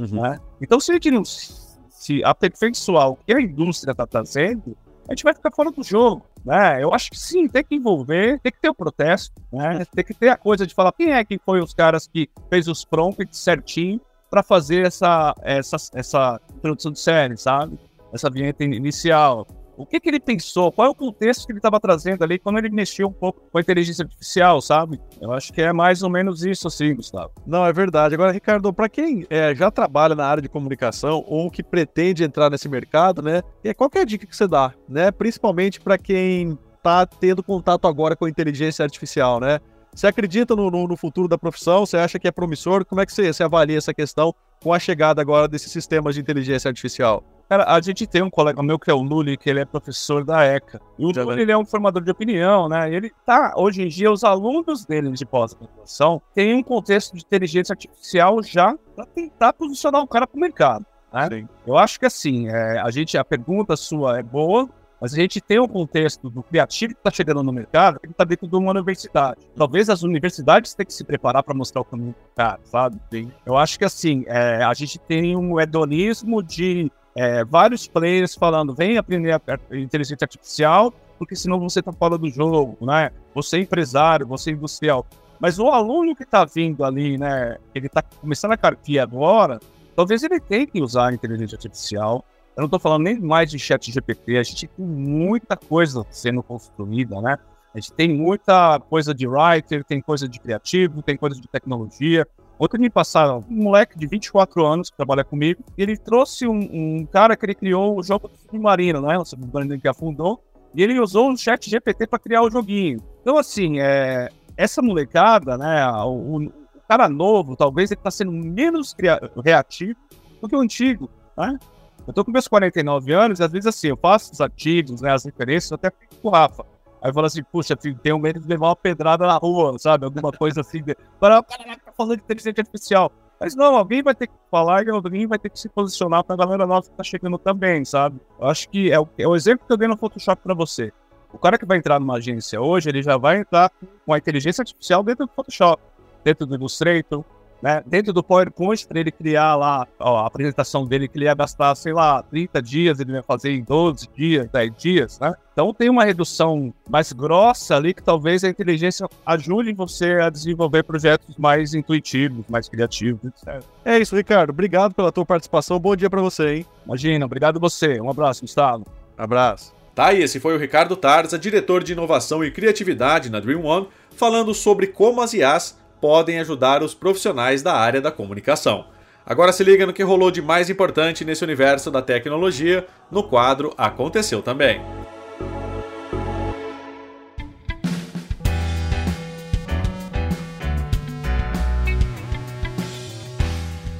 Uhum. 0.00 0.22
Né? 0.22 0.38
Então, 0.60 0.80
se 0.80 0.90
a 0.90 0.94
gente 0.94 1.10
não 1.10 1.24
se 1.24 2.24
aperfeiçoar 2.24 3.10
o 3.10 3.16
que 3.16 3.34
a 3.34 3.40
indústria 3.40 3.92
está 3.92 4.06
trazendo, 4.06 4.76
a 5.08 5.12
gente 5.12 5.24
vai 5.24 5.34
ficar 5.34 5.50
fora 5.50 5.70
do 5.70 5.82
jogo. 5.82 6.24
Né? 6.44 6.82
Eu 6.82 6.94
acho 6.94 7.10
que 7.10 7.18
sim, 7.18 7.46
tem 7.48 7.62
que 7.62 7.74
envolver, 7.74 8.40
tem 8.40 8.50
que 8.50 8.60
ter 8.60 8.70
o 8.70 8.74
protesto, 8.74 9.34
né? 9.52 9.84
tem 9.94 10.04
que 10.04 10.14
ter 10.14 10.28
a 10.30 10.36
coisa 10.36 10.66
de 10.66 10.74
falar 10.74 10.92
quem 10.92 11.12
é 11.12 11.24
que 11.24 11.38
foi 11.44 11.60
os 11.60 11.74
caras 11.74 12.06
que 12.06 12.30
fez 12.48 12.66
os 12.68 12.84
prompts 12.84 13.38
certinho 13.38 14.00
para 14.30 14.42
fazer 14.42 14.86
essa, 14.86 15.34
essa, 15.42 15.76
essa 15.92 16.40
de 16.62 16.98
série, 16.98 17.36
sabe? 17.36 17.78
Essa 18.12 18.30
vinheta 18.30 18.64
in- 18.64 18.74
inicial. 18.74 19.46
O 19.82 19.86
que, 19.86 19.98
que 20.00 20.08
ele 20.08 20.20
pensou? 20.20 20.70
Qual 20.70 20.86
é 20.86 20.90
o 20.90 20.94
contexto 20.94 21.46
que 21.46 21.52
ele 21.52 21.58
estava 21.58 21.80
trazendo 21.80 22.22
ali 22.22 22.38
quando 22.38 22.58
ele 22.58 22.70
mexeu 22.70 23.08
um 23.08 23.12
pouco 23.12 23.40
com 23.50 23.58
a 23.58 23.60
inteligência 23.60 24.02
artificial, 24.04 24.60
sabe? 24.60 25.00
Eu 25.20 25.32
acho 25.32 25.52
que 25.52 25.60
é 25.62 25.72
mais 25.72 26.02
ou 26.02 26.10
menos 26.10 26.44
isso, 26.44 26.68
assim, 26.68 26.94
Gustavo. 26.94 27.32
Não, 27.46 27.64
é 27.66 27.72
verdade. 27.72 28.14
Agora, 28.14 28.32
Ricardo, 28.32 28.72
para 28.72 28.88
quem 28.88 29.26
é, 29.30 29.54
já 29.54 29.70
trabalha 29.70 30.14
na 30.14 30.26
área 30.26 30.42
de 30.42 30.48
comunicação 30.48 31.24
ou 31.26 31.50
que 31.50 31.62
pretende 31.62 32.22
entrar 32.24 32.50
nesse 32.50 32.68
mercado, 32.68 33.22
né? 33.22 33.42
É, 33.64 33.72
qual 33.74 33.90
é 33.94 34.00
a 34.00 34.04
dica 34.04 34.26
que 34.26 34.36
você 34.36 34.46
dá, 34.46 34.72
né? 34.88 35.10
Principalmente 35.10 35.80
para 35.80 35.96
quem 35.98 36.58
está 36.76 37.06
tendo 37.06 37.42
contato 37.42 37.86
agora 37.86 38.16
com 38.16 38.24
a 38.24 38.30
inteligência 38.30 38.82
artificial, 38.82 39.40
né? 39.40 39.60
Você 39.94 40.06
acredita 40.06 40.54
no, 40.54 40.70
no- 40.70 40.86
no 40.86 40.96
futuro 40.96 41.26
da 41.26 41.36
profissão? 41.36 41.84
Você 41.84 41.96
acha 41.96 42.18
que 42.18 42.28
é 42.28 42.30
promissor? 42.30 42.84
Como 42.84 43.00
é 43.00 43.06
que 43.06 43.12
você, 43.12 43.32
você 43.32 43.42
avalia 43.42 43.76
essa 43.78 43.92
questão 43.92 44.32
com 44.62 44.72
a 44.72 44.78
chegada 44.78 45.20
agora 45.20 45.48
desses 45.48 45.72
sistemas 45.72 46.14
de 46.14 46.20
inteligência 46.20 46.68
artificial? 46.68 47.24
Cara, 47.50 47.64
a 47.64 47.80
gente 47.80 48.06
tem 48.06 48.22
um 48.22 48.30
colega 48.30 48.62
meu 48.62 48.78
que 48.78 48.88
é 48.88 48.94
o 48.94 49.02
Luli, 49.02 49.36
que 49.36 49.50
ele 49.50 49.58
é 49.58 49.64
professor 49.64 50.24
da 50.24 50.44
ECA. 50.44 50.80
E 50.96 51.04
o 51.04 51.12
Já 51.12 51.24
vai. 51.24 51.36
ele 51.40 51.50
é 51.50 51.58
um 51.58 51.66
formador 51.66 52.00
de 52.00 52.08
opinião, 52.08 52.68
né? 52.68 52.94
Ele 52.94 53.10
tá, 53.26 53.54
hoje 53.56 53.82
em 53.82 53.88
dia, 53.88 54.08
os 54.08 54.22
alunos 54.22 54.84
dele 54.84 55.10
de 55.10 55.26
pós-graduação 55.26 56.22
têm 56.32 56.54
um 56.54 56.62
contexto 56.62 57.12
de 57.12 57.22
inteligência 57.22 57.72
artificial 57.72 58.40
já 58.40 58.78
para 58.94 59.04
tentar 59.04 59.52
posicionar 59.52 60.00
o 60.00 60.06
cara 60.06 60.28
para 60.28 60.36
o 60.36 60.40
mercado. 60.40 60.86
Né? 61.12 61.48
Eu 61.66 61.76
acho 61.76 61.98
que 61.98 62.06
assim, 62.06 62.46
é, 62.46 62.78
a 62.78 62.88
gente, 62.92 63.18
a 63.18 63.24
pergunta 63.24 63.74
sua 63.74 64.20
é 64.20 64.22
boa, 64.22 64.70
mas 65.00 65.12
a 65.12 65.16
gente 65.16 65.40
tem 65.40 65.58
um 65.58 65.66
contexto 65.66 66.30
do 66.30 66.44
criativo 66.44 66.94
que 66.94 67.00
está 67.00 67.10
chegando 67.10 67.42
no 67.42 67.52
mercado 67.52 67.98
que 67.98 68.06
está 68.06 68.22
dentro 68.22 68.46
de 68.46 68.54
uma 68.54 68.70
universidade. 68.70 69.40
Talvez 69.56 69.90
as 69.90 70.04
universidades 70.04 70.72
tenham 70.72 70.86
que 70.86 70.94
se 70.94 71.02
preparar 71.02 71.42
para 71.42 71.52
mostrar 71.52 71.80
o 71.80 71.84
caminho 71.84 72.12
do 72.12 72.34
cara, 72.36 72.60
sabe? 72.62 73.00
Eu 73.44 73.56
acho 73.56 73.76
que 73.76 73.84
assim, 73.84 74.24
é, 74.28 74.62
a 74.62 74.72
gente 74.72 75.00
tem 75.00 75.36
um 75.36 75.58
hedonismo 75.58 76.44
de 76.44 76.92
é, 77.14 77.44
vários 77.44 77.86
players 77.86 78.34
falando, 78.34 78.74
vem 78.74 78.96
aprender 78.96 79.32
a, 79.32 79.40
inteligência 79.76 80.24
artificial, 80.24 80.92
porque 81.18 81.34
senão 81.34 81.58
você 81.58 81.82
tá 81.82 81.92
fora 81.92 82.16
do 82.16 82.28
jogo, 82.28 82.76
né? 82.80 83.10
Você 83.34 83.58
é 83.58 83.60
empresário, 83.60 84.26
você 84.26 84.50
é 84.50 84.52
industrial. 84.54 85.06
Mas 85.38 85.58
o 85.58 85.68
aluno 85.68 86.14
que 86.14 86.24
tá 86.24 86.44
vindo 86.44 86.84
ali, 86.84 87.18
né? 87.18 87.56
Ele 87.74 87.88
tá 87.88 88.02
começando 88.02 88.52
a 88.52 88.56
carpir 88.56 89.00
agora, 89.00 89.58
talvez 89.96 90.22
ele 90.22 90.40
tenha 90.40 90.66
que 90.66 90.80
usar 90.80 91.08
a 91.08 91.12
inteligência 91.12 91.56
artificial. 91.56 92.24
Eu 92.56 92.62
não 92.62 92.68
tô 92.68 92.78
falando 92.78 93.04
nem 93.04 93.18
mais 93.18 93.50
de 93.50 93.58
chat 93.58 93.90
GPT, 93.90 94.36
a 94.36 94.42
gente 94.42 94.66
tem 94.66 94.86
muita 94.86 95.56
coisa 95.56 96.04
sendo 96.10 96.42
construída, 96.42 97.20
né? 97.20 97.38
A 97.72 97.78
gente 97.78 97.92
tem 97.92 98.12
muita 98.12 98.80
coisa 98.80 99.14
de 99.14 99.26
writer, 99.28 99.84
tem 99.84 100.00
coisa 100.00 100.28
de 100.28 100.40
criativo, 100.40 101.02
tem 101.02 101.16
coisa 101.16 101.40
de 101.40 101.46
tecnologia. 101.46 102.26
Ontem 102.60 102.76
me 102.76 102.90
passaram 102.90 103.42
um 103.48 103.62
moleque 103.62 103.98
de 103.98 104.06
24 104.06 104.66
anos 104.66 104.90
que 104.90 104.96
trabalha 104.98 105.24
comigo, 105.24 105.64
e 105.78 105.82
ele 105.82 105.96
trouxe 105.96 106.46
um, 106.46 106.58
um 107.00 107.06
cara 107.06 107.34
que 107.34 107.46
ele 107.46 107.54
criou 107.54 107.98
o 107.98 108.02
jogo 108.02 108.28
do 108.28 108.36
submarino, 108.36 109.00
né? 109.00 109.16
O 109.16 109.24
submarino 109.24 109.80
que 109.80 109.88
afundou, 109.88 110.44
e 110.74 110.82
ele 110.82 111.00
usou 111.00 111.32
o 111.32 111.36
chat 111.38 111.70
GPT 111.70 112.06
para 112.06 112.18
criar 112.18 112.42
o 112.42 112.50
joguinho. 112.50 113.02
Então, 113.22 113.38
assim, 113.38 113.80
é, 113.80 114.28
essa 114.58 114.82
molecada, 114.82 115.56
né? 115.56 115.90
O, 116.04 116.36
o 116.36 116.52
cara 116.86 117.08
novo, 117.08 117.56
talvez 117.56 117.90
ele 117.90 118.00
tá 118.00 118.10
sendo 118.10 118.30
menos 118.30 118.94
reativo 119.42 119.98
do 120.42 120.46
que 120.46 120.54
o 120.54 120.60
antigo, 120.60 121.08
né? 121.38 121.58
Eu 122.06 122.12
tô 122.12 122.22
com 122.24 122.30
meus 122.30 122.46
49 122.46 123.10
anos, 123.14 123.40
e 123.40 123.42
às 123.42 123.50
vezes 123.52 123.68
assim, 123.68 123.88
eu 123.88 123.96
faço 123.96 124.32
os 124.32 124.40
artigos, 124.40 125.00
né, 125.00 125.12
as 125.12 125.24
referências, 125.24 125.70
eu 125.70 125.76
até 125.76 125.90
fico 125.90 126.16
com 126.16 126.28
o 126.28 126.30
Rafa. 126.30 126.66
Aí 127.02 127.10
eu 127.10 127.14
falo 127.14 127.26
assim, 127.26 127.42
puxa, 127.42 127.76
filho, 127.76 127.98
tenho 128.02 128.18
medo 128.18 128.40
de 128.40 128.46
levar 128.46 128.68
uma 128.68 128.76
pedrada 128.76 129.26
na 129.26 129.36
rua, 129.36 129.78
sabe? 129.78 130.04
Alguma 130.04 130.30
coisa 130.32 130.60
assim. 130.60 130.82
Para, 131.18 131.42
caraca, 131.42 131.80
tá 131.86 131.92
falando 131.92 132.18
de 132.18 132.22
inteligência 132.24 132.60
artificial. 132.60 133.10
Mas 133.40 133.56
não, 133.56 133.74
alguém 133.74 134.02
vai 134.02 134.14
ter 134.14 134.26
que 134.26 134.34
falar 134.50 134.84
e 134.84 134.90
alguém 134.90 135.26
vai 135.26 135.38
ter 135.38 135.48
que 135.48 135.58
se 135.58 135.68
posicionar 135.68 136.22
pra 136.22 136.36
galera 136.36 136.66
nova 136.66 136.82
que 136.82 136.94
tá 136.94 137.02
chegando 137.02 137.38
também, 137.38 137.86
sabe? 137.86 138.20
Eu 138.38 138.48
acho 138.48 138.68
que 138.68 138.92
é 138.92 139.00
o, 139.00 139.08
é 139.16 139.26
o 139.26 139.34
exemplo 139.34 139.66
que 139.66 139.72
eu 139.72 139.78
dei 139.78 139.88
no 139.88 139.96
Photoshop 139.96 140.42
pra 140.42 140.52
você. 140.52 140.92
O 141.32 141.38
cara 141.38 141.56
que 141.56 141.64
vai 141.64 141.78
entrar 141.78 141.98
numa 141.98 142.16
agência 142.16 142.60
hoje, 142.60 142.90
ele 142.90 143.02
já 143.02 143.16
vai 143.16 143.38
entrar 143.38 143.70
com 144.04 144.12
a 144.12 144.18
inteligência 144.18 144.60
artificial 144.60 145.02
dentro 145.02 145.26
do 145.26 145.32
Photoshop, 145.32 145.82
dentro 146.22 146.44
do 146.44 146.54
Illustrator, 146.54 147.24
né? 147.62 147.82
Dentro 147.86 148.12
do 148.12 148.22
PowerPoint, 148.22 148.86
para 148.86 149.00
ele 149.00 149.10
criar 149.10 149.56
lá 149.56 149.86
ó, 149.98 150.18
a 150.18 150.26
apresentação 150.26 150.86
dele, 150.86 151.08
que 151.08 151.18
ele 151.18 151.26
ia 151.26 151.34
gastar, 151.34 151.74
sei 151.74 151.92
lá, 151.92 152.22
30 152.22 152.62
dias, 152.62 153.00
ele 153.00 153.12
vai 153.12 153.22
fazer 153.22 153.52
em 153.52 153.62
12 153.62 154.08
dias, 154.14 154.48
10 154.50 154.72
dias, 154.76 155.18
né? 155.18 155.34
Então 155.52 155.74
tem 155.74 155.90
uma 155.90 156.04
redução 156.04 156.72
mais 156.88 157.12
grossa 157.12 157.76
ali 157.76 157.92
que 157.92 158.02
talvez 158.02 158.42
a 158.44 158.48
inteligência 158.48 159.06
ajude 159.26 159.72
você 159.74 160.14
a 160.14 160.30
desenvolver 160.30 160.82
projetos 160.84 161.36
mais 161.36 161.74
intuitivos, 161.74 162.44
mais 162.48 162.68
criativos, 162.68 163.20
etc. 163.24 163.62
É 163.84 163.98
isso, 163.98 164.16
Ricardo. 164.16 164.50
Obrigado 164.50 164.94
pela 164.94 165.12
tua 165.12 165.26
participação. 165.26 165.78
Bom 165.78 165.94
dia 165.94 166.08
para 166.08 166.22
você, 166.22 166.54
hein? 166.54 166.66
Imagina, 166.86 167.26
obrigado 167.26 167.56
a 167.56 167.60
você. 167.60 168.00
Um 168.00 168.08
abraço, 168.08 168.42
Gustavo. 168.42 168.86
Abraço. 169.18 169.74
Tá, 169.94 170.14
e 170.14 170.22
esse 170.22 170.40
foi 170.40 170.54
o 170.54 170.58
Ricardo 170.58 170.96
Tarza, 170.96 171.38
diretor 171.38 171.82
de 171.82 171.92
inovação 171.92 172.42
e 172.42 172.50
criatividade 172.50 173.28
na 173.28 173.40
Dream 173.40 173.64
One, 173.64 173.88
falando 174.16 174.54
sobre 174.54 174.86
como 174.86 175.20
as 175.20 175.34
IAs 175.34 175.78
podem 176.00 176.38
ajudar 176.40 176.82
os 176.82 176.94
profissionais 176.94 177.62
da 177.62 177.74
área 177.74 178.00
da 178.00 178.10
comunicação. 178.10 178.86
Agora 179.24 179.52
se 179.52 179.62
liga 179.62 179.86
no 179.86 179.92
que 179.92 180.02
rolou 180.02 180.30
de 180.30 180.40
mais 180.40 180.70
importante 180.70 181.24
nesse 181.24 181.44
universo 181.44 181.90
da 181.90 182.00
tecnologia 182.02 182.86
no 183.10 183.22
quadro 183.22 183.72
Aconteceu 183.76 184.42
Também. 184.42 184.80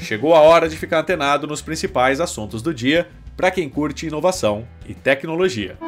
Chegou 0.01 0.35
a 0.35 0.41
hora 0.41 0.69
de 0.69 0.77
ficar 0.77 0.99
antenado 0.99 1.47
nos 1.47 1.63
principais 1.63 2.21
assuntos 2.21 2.63
do 2.63 2.75
dia 2.75 3.09
para 3.37 3.51
quem 3.51 3.69
curte 3.69 4.09
inovação 4.09 4.67
e 4.85 4.93
tecnologia. 4.93 5.79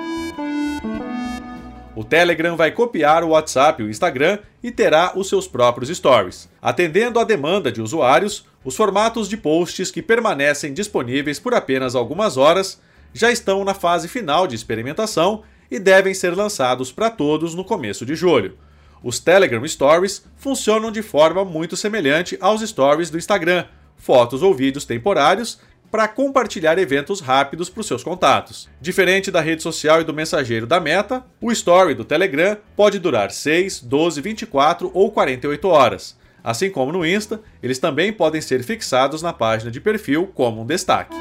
O 1.95 2.03
Telegram 2.03 2.57
vai 2.57 2.71
copiar 2.71 3.23
o 3.23 3.29
WhatsApp 3.29 3.83
e 3.83 3.87
o 3.87 3.91
Instagram 3.91 4.39
e 4.63 4.71
terá 4.71 5.13
os 5.15 5.29
seus 5.29 5.47
próprios 5.47 5.95
stories. 5.95 6.49
Atendendo 6.61 7.21
à 7.21 7.25
demanda 7.25 7.71
de 7.71 7.83
usuários, 7.83 8.47
os 8.65 8.75
formatos 8.75 9.29
de 9.29 9.37
posts 9.37 9.91
que 9.91 10.01
permanecem 10.01 10.73
disponíveis 10.73 11.39
por 11.39 11.53
apenas 11.53 11.95
algumas 11.95 12.39
horas 12.39 12.81
já 13.13 13.31
estão 13.31 13.63
na 13.63 13.75
fase 13.75 14.09
final 14.09 14.47
de 14.47 14.55
experimentação 14.55 15.43
e 15.71 15.79
devem 15.79 16.15
ser 16.15 16.35
lançados 16.35 16.91
para 16.91 17.11
todos 17.11 17.55
no 17.55 17.65
começo 17.65 18.07
de 18.07 18.15
julho. 18.15 18.57
Os 19.03 19.19
Telegram 19.19 19.67
Stories 19.67 20.25
funcionam 20.37 20.91
de 20.91 21.03
forma 21.03 21.45
muito 21.45 21.77
semelhante 21.77 22.39
aos 22.41 22.63
stories 22.63 23.11
do 23.11 23.19
Instagram, 23.19 23.67
fotos 23.97 24.43
ou 24.43 24.55
vídeos 24.55 24.87
temporários 24.87 25.61
para 25.93 26.09
compartilhar 26.09 26.79
eventos 26.79 27.21
rápidos 27.21 27.69
para 27.69 27.83
os 27.83 27.87
seus 27.87 28.03
contatos. 28.03 28.67
Diferente 28.81 29.31
da 29.31 29.43
rede 29.43 29.63
social 29.63 30.01
e 30.01 30.05
do 30.05 30.15
mensageiro 30.15 30.67
da 30.67 30.81
Meta, 30.81 31.23
o 31.39 31.53
Story 31.53 31.95
do 31.95 32.03
Telegram 32.03 32.57
pode 32.75 32.99
durar 32.99 33.31
6, 33.31 33.83
12, 33.83 34.23
24 34.23 34.91
ou 34.95 35.13
48 35.13 35.69
horas. 35.69 36.17
Assim 36.43 36.71
como 36.71 36.93
no 36.93 37.05
Insta, 37.05 37.43
eles 37.63 37.79
também 37.79 38.11
podem 38.11 38.41
ser 38.41 38.65
fixados 38.65 39.21
na 39.21 39.35
página 39.35 39.71
de 39.71 39.83
perfil 39.83 40.29
como 40.35 40.63
um 40.63 40.67
destaque. 40.67 41.15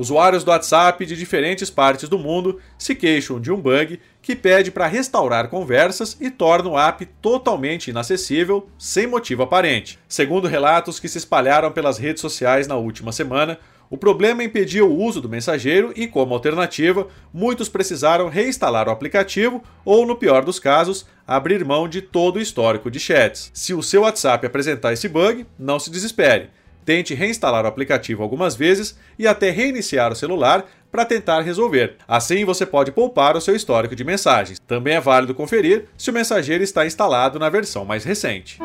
Usuários 0.00 0.42
do 0.42 0.50
WhatsApp 0.50 1.04
de 1.04 1.14
diferentes 1.14 1.68
partes 1.68 2.08
do 2.08 2.18
mundo 2.18 2.58
se 2.78 2.94
queixam 2.94 3.38
de 3.38 3.52
um 3.52 3.60
bug 3.60 4.00
que 4.22 4.34
pede 4.34 4.70
para 4.70 4.86
restaurar 4.86 5.48
conversas 5.48 6.16
e 6.18 6.30
torna 6.30 6.70
o 6.70 6.78
app 6.78 7.04
totalmente 7.20 7.90
inacessível, 7.90 8.66
sem 8.78 9.06
motivo 9.06 9.42
aparente. 9.42 9.98
Segundo 10.08 10.48
relatos 10.48 10.98
que 10.98 11.06
se 11.06 11.18
espalharam 11.18 11.70
pelas 11.70 11.98
redes 11.98 12.22
sociais 12.22 12.66
na 12.66 12.76
última 12.76 13.12
semana, 13.12 13.58
o 13.90 13.98
problema 13.98 14.42
impedia 14.42 14.86
o 14.86 14.98
uso 14.98 15.20
do 15.20 15.28
mensageiro 15.28 15.92
e, 15.94 16.06
como 16.06 16.32
alternativa, 16.32 17.06
muitos 17.30 17.68
precisaram 17.68 18.30
reinstalar 18.30 18.88
o 18.88 18.90
aplicativo 18.90 19.62
ou, 19.84 20.06
no 20.06 20.16
pior 20.16 20.46
dos 20.46 20.58
casos, 20.58 21.04
abrir 21.26 21.62
mão 21.62 21.86
de 21.86 22.00
todo 22.00 22.36
o 22.36 22.40
histórico 22.40 22.90
de 22.90 22.98
chats. 22.98 23.50
Se 23.52 23.74
o 23.74 23.82
seu 23.82 24.00
WhatsApp 24.00 24.46
apresentar 24.46 24.94
esse 24.94 25.08
bug, 25.10 25.44
não 25.58 25.78
se 25.78 25.90
desespere. 25.90 26.48
Tente 26.84 27.14
reinstalar 27.14 27.64
o 27.64 27.68
aplicativo 27.68 28.22
algumas 28.22 28.54
vezes 28.54 28.98
e 29.18 29.26
até 29.26 29.50
reiniciar 29.50 30.12
o 30.12 30.16
celular 30.16 30.64
para 30.90 31.04
tentar 31.04 31.40
resolver. 31.42 31.96
Assim 32.06 32.44
você 32.44 32.66
pode 32.66 32.90
poupar 32.90 33.36
o 33.36 33.40
seu 33.40 33.54
histórico 33.54 33.94
de 33.94 34.04
mensagens. 34.04 34.58
Também 34.66 34.96
é 34.96 35.00
válido 35.00 35.34
conferir 35.34 35.86
se 35.96 36.10
o 36.10 36.12
mensageiro 36.12 36.64
está 36.64 36.84
instalado 36.84 37.38
na 37.38 37.48
versão 37.48 37.84
mais 37.84 38.04
recente. 38.04 38.58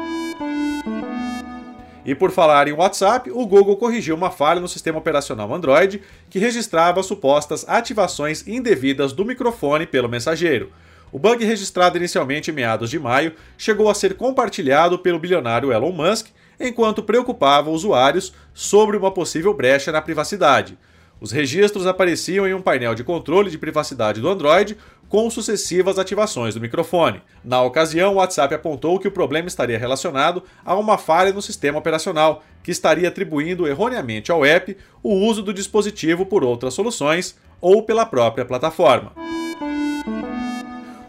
E 2.05 2.13
por 2.13 2.31
falar 2.31 2.67
em 2.67 2.71
WhatsApp, 2.71 3.31
o 3.31 3.45
Google 3.47 3.77
corrigiu 3.77 4.15
uma 4.15 4.29
falha 4.29 4.61
no 4.61 4.67
sistema 4.67 4.99
operacional 4.99 5.51
Android 5.53 6.01
que 6.29 6.37
registrava 6.37 7.01
supostas 7.01 7.67
ativações 7.67 8.47
indevidas 8.47 9.11
do 9.11 9.25
microfone 9.25 9.87
pelo 9.87 10.07
mensageiro. 10.07 10.71
O 11.11 11.17
bug 11.17 11.43
registrado 11.43 11.97
inicialmente 11.97 12.51
em 12.51 12.53
meados 12.53 12.91
de 12.91 12.99
maio 12.99 13.33
chegou 13.57 13.89
a 13.89 13.95
ser 13.95 14.15
compartilhado 14.15 14.99
pelo 14.99 15.17
bilionário 15.17 15.71
Elon 15.71 15.91
Musk, 15.91 16.27
enquanto 16.59 17.03
preocupava 17.03 17.69
usuários 17.69 18.33
sobre 18.53 18.97
uma 18.97 19.11
possível 19.11 19.53
brecha 19.53 19.91
na 19.91 20.01
privacidade. 20.01 20.77
Os 21.19 21.31
registros 21.31 21.87
apareciam 21.87 22.47
em 22.47 22.53
um 22.53 22.61
painel 22.61 22.93
de 22.93 23.03
controle 23.03 23.49
de 23.49 23.57
privacidade 23.57 24.19
do 24.19 24.29
Android 24.29 24.77
com 25.07 25.29
sucessivas 25.29 25.97
ativações 25.97 26.55
do 26.55 26.61
microfone. 26.61 27.21
Na 27.43 27.61
ocasião, 27.61 28.13
o 28.13 28.15
WhatsApp 28.17 28.53
apontou 28.53 28.99
que 28.99 29.07
o 29.07 29.11
problema 29.11 29.47
estaria 29.47 29.77
relacionado 29.77 30.43
a 30.65 30.75
uma 30.75 30.97
falha 30.97 31.31
no 31.31 31.41
sistema 31.41 31.79
operacional, 31.79 32.43
que 32.63 32.71
estaria 32.71 33.07
atribuindo 33.07 33.67
erroneamente 33.67 34.31
ao 34.31 34.43
app 34.43 34.75
o 35.01 35.13
uso 35.13 35.41
do 35.41 35.53
dispositivo 35.53 36.25
por 36.25 36.43
outras 36.43 36.73
soluções 36.73 37.37
ou 37.61 37.83
pela 37.83 38.05
própria 38.05 38.43
plataforma. 38.43 39.13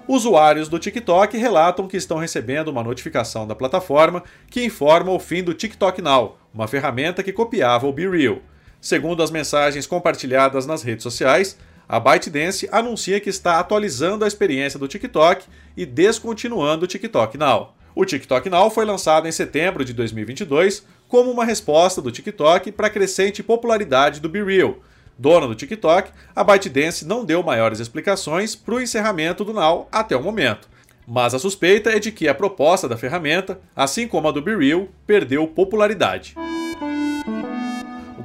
Usuários 0.08 0.68
do 0.68 0.78
TikTok 0.78 1.36
relatam 1.36 1.88
que 1.88 1.96
estão 1.96 2.18
recebendo 2.18 2.68
uma 2.68 2.84
notificação 2.84 3.44
da 3.44 3.56
plataforma 3.56 4.22
que 4.48 4.64
informa 4.64 5.10
o 5.10 5.18
fim 5.18 5.42
do 5.42 5.52
TikTok 5.52 6.00
Now, 6.00 6.38
uma 6.54 6.68
ferramenta 6.68 7.25
que 7.25 7.32
copiava 7.32 7.88
o 7.88 7.92
BeReal. 7.92 8.38
Segundo 8.80 9.20
as 9.20 9.32
mensagens 9.32 9.84
compartilhadas 9.84 10.64
nas 10.64 10.84
redes 10.84 11.02
sociais, 11.02 11.58
a 11.88 11.98
ByteDance 11.98 12.68
anuncia 12.70 13.18
que 13.18 13.28
está 13.28 13.58
atualizando 13.58 14.25
a 14.25 14.28
experiência 14.28 14.78
do 14.78 14.86
TikTok 14.86 15.44
e 15.76 15.84
descontinuando 15.84 16.84
o 16.84 16.88
TikTok 16.88 17.36
Now. 17.36 17.75
O 17.92 18.04
TikTok 18.04 18.48
Now 18.48 18.70
foi 18.70 18.84
lançado 18.84 19.26
em 19.26 19.32
setembro 19.32 19.84
de 19.84 19.92
2022 19.92 20.86
como 21.08 21.32
uma 21.32 21.44
resposta 21.44 22.00
do 22.00 22.12
TikTok 22.12 22.70
para 22.70 22.86
a 22.86 22.90
crescente 22.90 23.42
popularidade 23.42 24.20
do 24.20 24.28
BeReal. 24.28 24.76
Dona 25.18 25.46
do 25.46 25.54
TikTok, 25.54 26.11
a 26.35 26.44
ByteDance 26.44 27.06
não 27.06 27.25
deu 27.25 27.42
maiores 27.42 27.80
explicações 27.80 28.54
para 28.54 28.75
o 28.75 28.80
encerramento 28.80 29.44
do 29.44 29.52
Now 29.52 29.88
até 29.90 30.16
o 30.16 30.23
momento. 30.23 30.68
Mas 31.06 31.35
a 31.35 31.38
suspeita 31.38 31.90
é 31.90 31.99
de 31.99 32.11
que 32.12 32.28
a 32.28 32.35
proposta 32.35 32.88
da 32.88 32.96
ferramenta, 32.96 33.61
assim 33.75 34.08
como 34.08 34.28
a 34.28 34.32
do 34.32 34.42
BeReal, 34.42 34.88
perdeu 35.06 35.46
popularidade. 35.46 36.35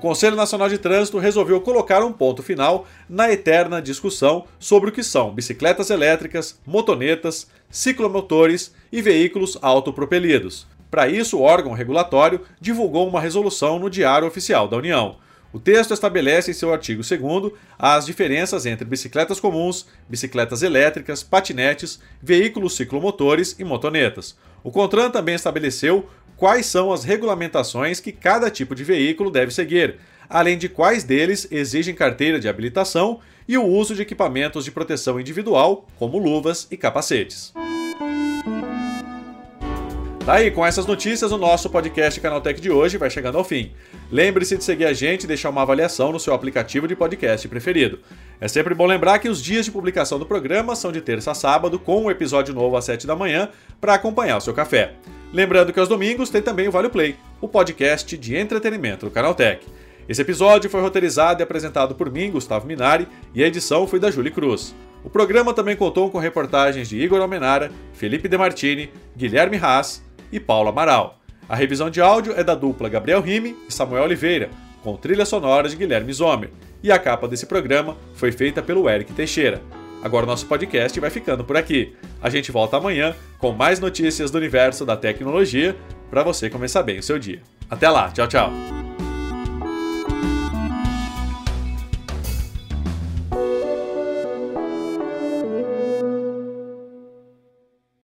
Conselho 0.01 0.35
Nacional 0.35 0.67
de 0.67 0.79
Trânsito 0.79 1.19
resolveu 1.19 1.61
colocar 1.61 2.03
um 2.03 2.11
ponto 2.11 2.41
final 2.41 2.87
na 3.07 3.31
eterna 3.31 3.79
discussão 3.79 4.45
sobre 4.57 4.89
o 4.89 4.91
que 4.91 5.03
são 5.03 5.31
bicicletas 5.31 5.91
elétricas, 5.91 6.59
motonetas, 6.65 7.47
ciclomotores 7.69 8.73
e 8.91 8.99
veículos 8.99 9.59
autopropelidos. 9.61 10.65
Para 10.89 11.07
isso, 11.07 11.37
o 11.37 11.43
órgão 11.43 11.73
regulatório 11.73 12.41
divulgou 12.59 13.07
uma 13.07 13.21
resolução 13.21 13.77
no 13.77 13.91
Diário 13.91 14.27
Oficial 14.27 14.67
da 14.67 14.75
União. 14.75 15.17
O 15.53 15.59
texto 15.59 15.93
estabelece 15.93 16.51
em 16.51 16.53
seu 16.53 16.71
artigo 16.71 17.01
2 17.01 17.53
as 17.77 18.05
diferenças 18.05 18.65
entre 18.65 18.85
bicicletas 18.85 19.39
comuns, 19.39 19.85
bicicletas 20.07 20.63
elétricas, 20.63 21.23
patinetes, 21.23 21.99
veículos 22.21 22.75
ciclomotores 22.75 23.55
e 23.59 23.63
motonetas. 23.63 24.37
O 24.63 24.71
CONTRAN 24.71 25.09
também 25.09 25.35
estabeleceu 25.35 26.07
quais 26.37 26.65
são 26.65 26.91
as 26.91 27.03
regulamentações 27.03 27.99
que 27.99 28.11
cada 28.11 28.49
tipo 28.49 28.73
de 28.73 28.83
veículo 28.83 29.29
deve 29.29 29.51
seguir, 29.51 29.97
além 30.29 30.57
de 30.57 30.69
quais 30.69 31.03
deles 31.03 31.47
exigem 31.51 31.93
carteira 31.93 32.39
de 32.39 32.47
habilitação 32.47 33.19
e 33.47 33.57
o 33.57 33.65
uso 33.65 33.93
de 33.93 34.01
equipamentos 34.01 34.63
de 34.63 34.71
proteção 34.71 35.19
individual, 35.19 35.85
como 35.99 36.17
luvas 36.17 36.67
e 36.71 36.77
capacetes. 36.77 37.53
Daí, 40.25 40.51
com 40.51 40.63
essas 40.63 40.85
notícias, 40.85 41.31
o 41.31 41.37
nosso 41.37 41.67
podcast 41.67 42.21
Canaltech 42.21 42.61
de 42.61 42.69
hoje 42.69 42.95
vai 42.95 43.09
chegando 43.09 43.39
ao 43.39 43.43
fim. 43.43 43.71
Lembre-se 44.11 44.55
de 44.55 44.63
seguir 44.63 44.85
a 44.85 44.93
gente 44.93 45.23
e 45.23 45.27
deixar 45.27 45.49
uma 45.49 45.63
avaliação 45.63 46.11
no 46.11 46.19
seu 46.19 46.31
aplicativo 46.35 46.87
de 46.87 46.95
podcast 46.95 47.47
preferido. 47.47 47.97
É 48.39 48.47
sempre 48.47 48.75
bom 48.75 48.85
lembrar 48.85 49.17
que 49.17 49.27
os 49.27 49.41
dias 49.41 49.65
de 49.65 49.71
publicação 49.71 50.19
do 50.19 50.25
programa 50.25 50.75
são 50.75 50.91
de 50.91 51.01
terça 51.01 51.31
a 51.31 51.33
sábado, 51.33 51.79
com 51.79 52.03
um 52.03 52.11
episódio 52.11 52.53
novo 52.53 52.77
às 52.77 52.85
7 52.85 53.07
da 53.07 53.15
manhã, 53.15 53.49
para 53.79 53.95
acompanhar 53.95 54.37
o 54.37 54.41
seu 54.41 54.53
café. 54.53 54.93
Lembrando 55.33 55.73
que 55.73 55.79
aos 55.79 55.89
domingos 55.89 56.29
tem 56.29 56.41
também 56.41 56.67
o 56.67 56.71
Vale 56.71 56.89
Play, 56.89 57.15
o 57.41 57.47
podcast 57.47 58.15
de 58.15 58.35
entretenimento 58.37 59.07
do 59.07 59.11
Canaltech. 59.11 59.65
Esse 60.07 60.21
episódio 60.21 60.69
foi 60.69 60.81
roteirizado 60.81 61.41
e 61.41 61.43
apresentado 61.43 61.95
por 61.95 62.11
mim, 62.11 62.29
Gustavo 62.29 62.67
Minari, 62.67 63.07
e 63.33 63.43
a 63.43 63.47
edição 63.47 63.87
foi 63.87 63.99
da 63.99 64.11
Julie 64.11 64.31
Cruz. 64.31 64.75
O 65.03 65.09
programa 65.09 65.51
também 65.51 65.75
contou 65.75 66.11
com 66.11 66.19
reportagens 66.19 66.87
de 66.87 66.99
Igor 66.99 67.21
Almenara, 67.21 67.71
Felipe 67.93 68.27
Demartini, 68.27 68.91
Guilherme 69.17 69.57
Haas 69.57 70.03
e 70.31 70.39
Paulo 70.39 70.69
Amaral. 70.69 71.19
A 71.47 71.55
revisão 71.55 71.89
de 71.89 71.99
áudio 71.99 72.33
é 72.35 72.43
da 72.43 72.55
dupla 72.55 72.89
Gabriel 72.89 73.21
Rime 73.21 73.55
e 73.67 73.73
Samuel 73.73 74.03
Oliveira, 74.03 74.49
com 74.83 74.95
trilha 74.95 75.25
sonora 75.25 75.67
de 75.67 75.75
Guilherme 75.75 76.13
Zomer. 76.13 76.49
E 76.83 76.91
a 76.91 76.97
capa 76.97 77.27
desse 77.27 77.45
programa 77.45 77.97
foi 78.15 78.31
feita 78.31 78.61
pelo 78.61 78.89
Eric 78.89 79.13
Teixeira. 79.13 79.61
Agora 80.03 80.25
nosso 80.25 80.47
podcast 80.47 80.99
vai 80.99 81.09
ficando 81.09 81.43
por 81.43 81.55
aqui. 81.55 81.93
A 82.21 82.29
gente 82.29 82.51
volta 82.51 82.77
amanhã 82.77 83.15
com 83.37 83.51
mais 83.51 83.79
notícias 83.79 84.31
do 84.31 84.37
universo 84.37 84.85
da 84.85 84.97
tecnologia 84.97 85.75
para 86.09 86.23
você 86.23 86.49
começar 86.49 86.83
bem 86.83 86.99
o 86.99 87.03
seu 87.03 87.19
dia. 87.19 87.41
Até 87.69 87.89
lá, 87.89 88.09
tchau, 88.09 88.27
tchau. 88.27 88.90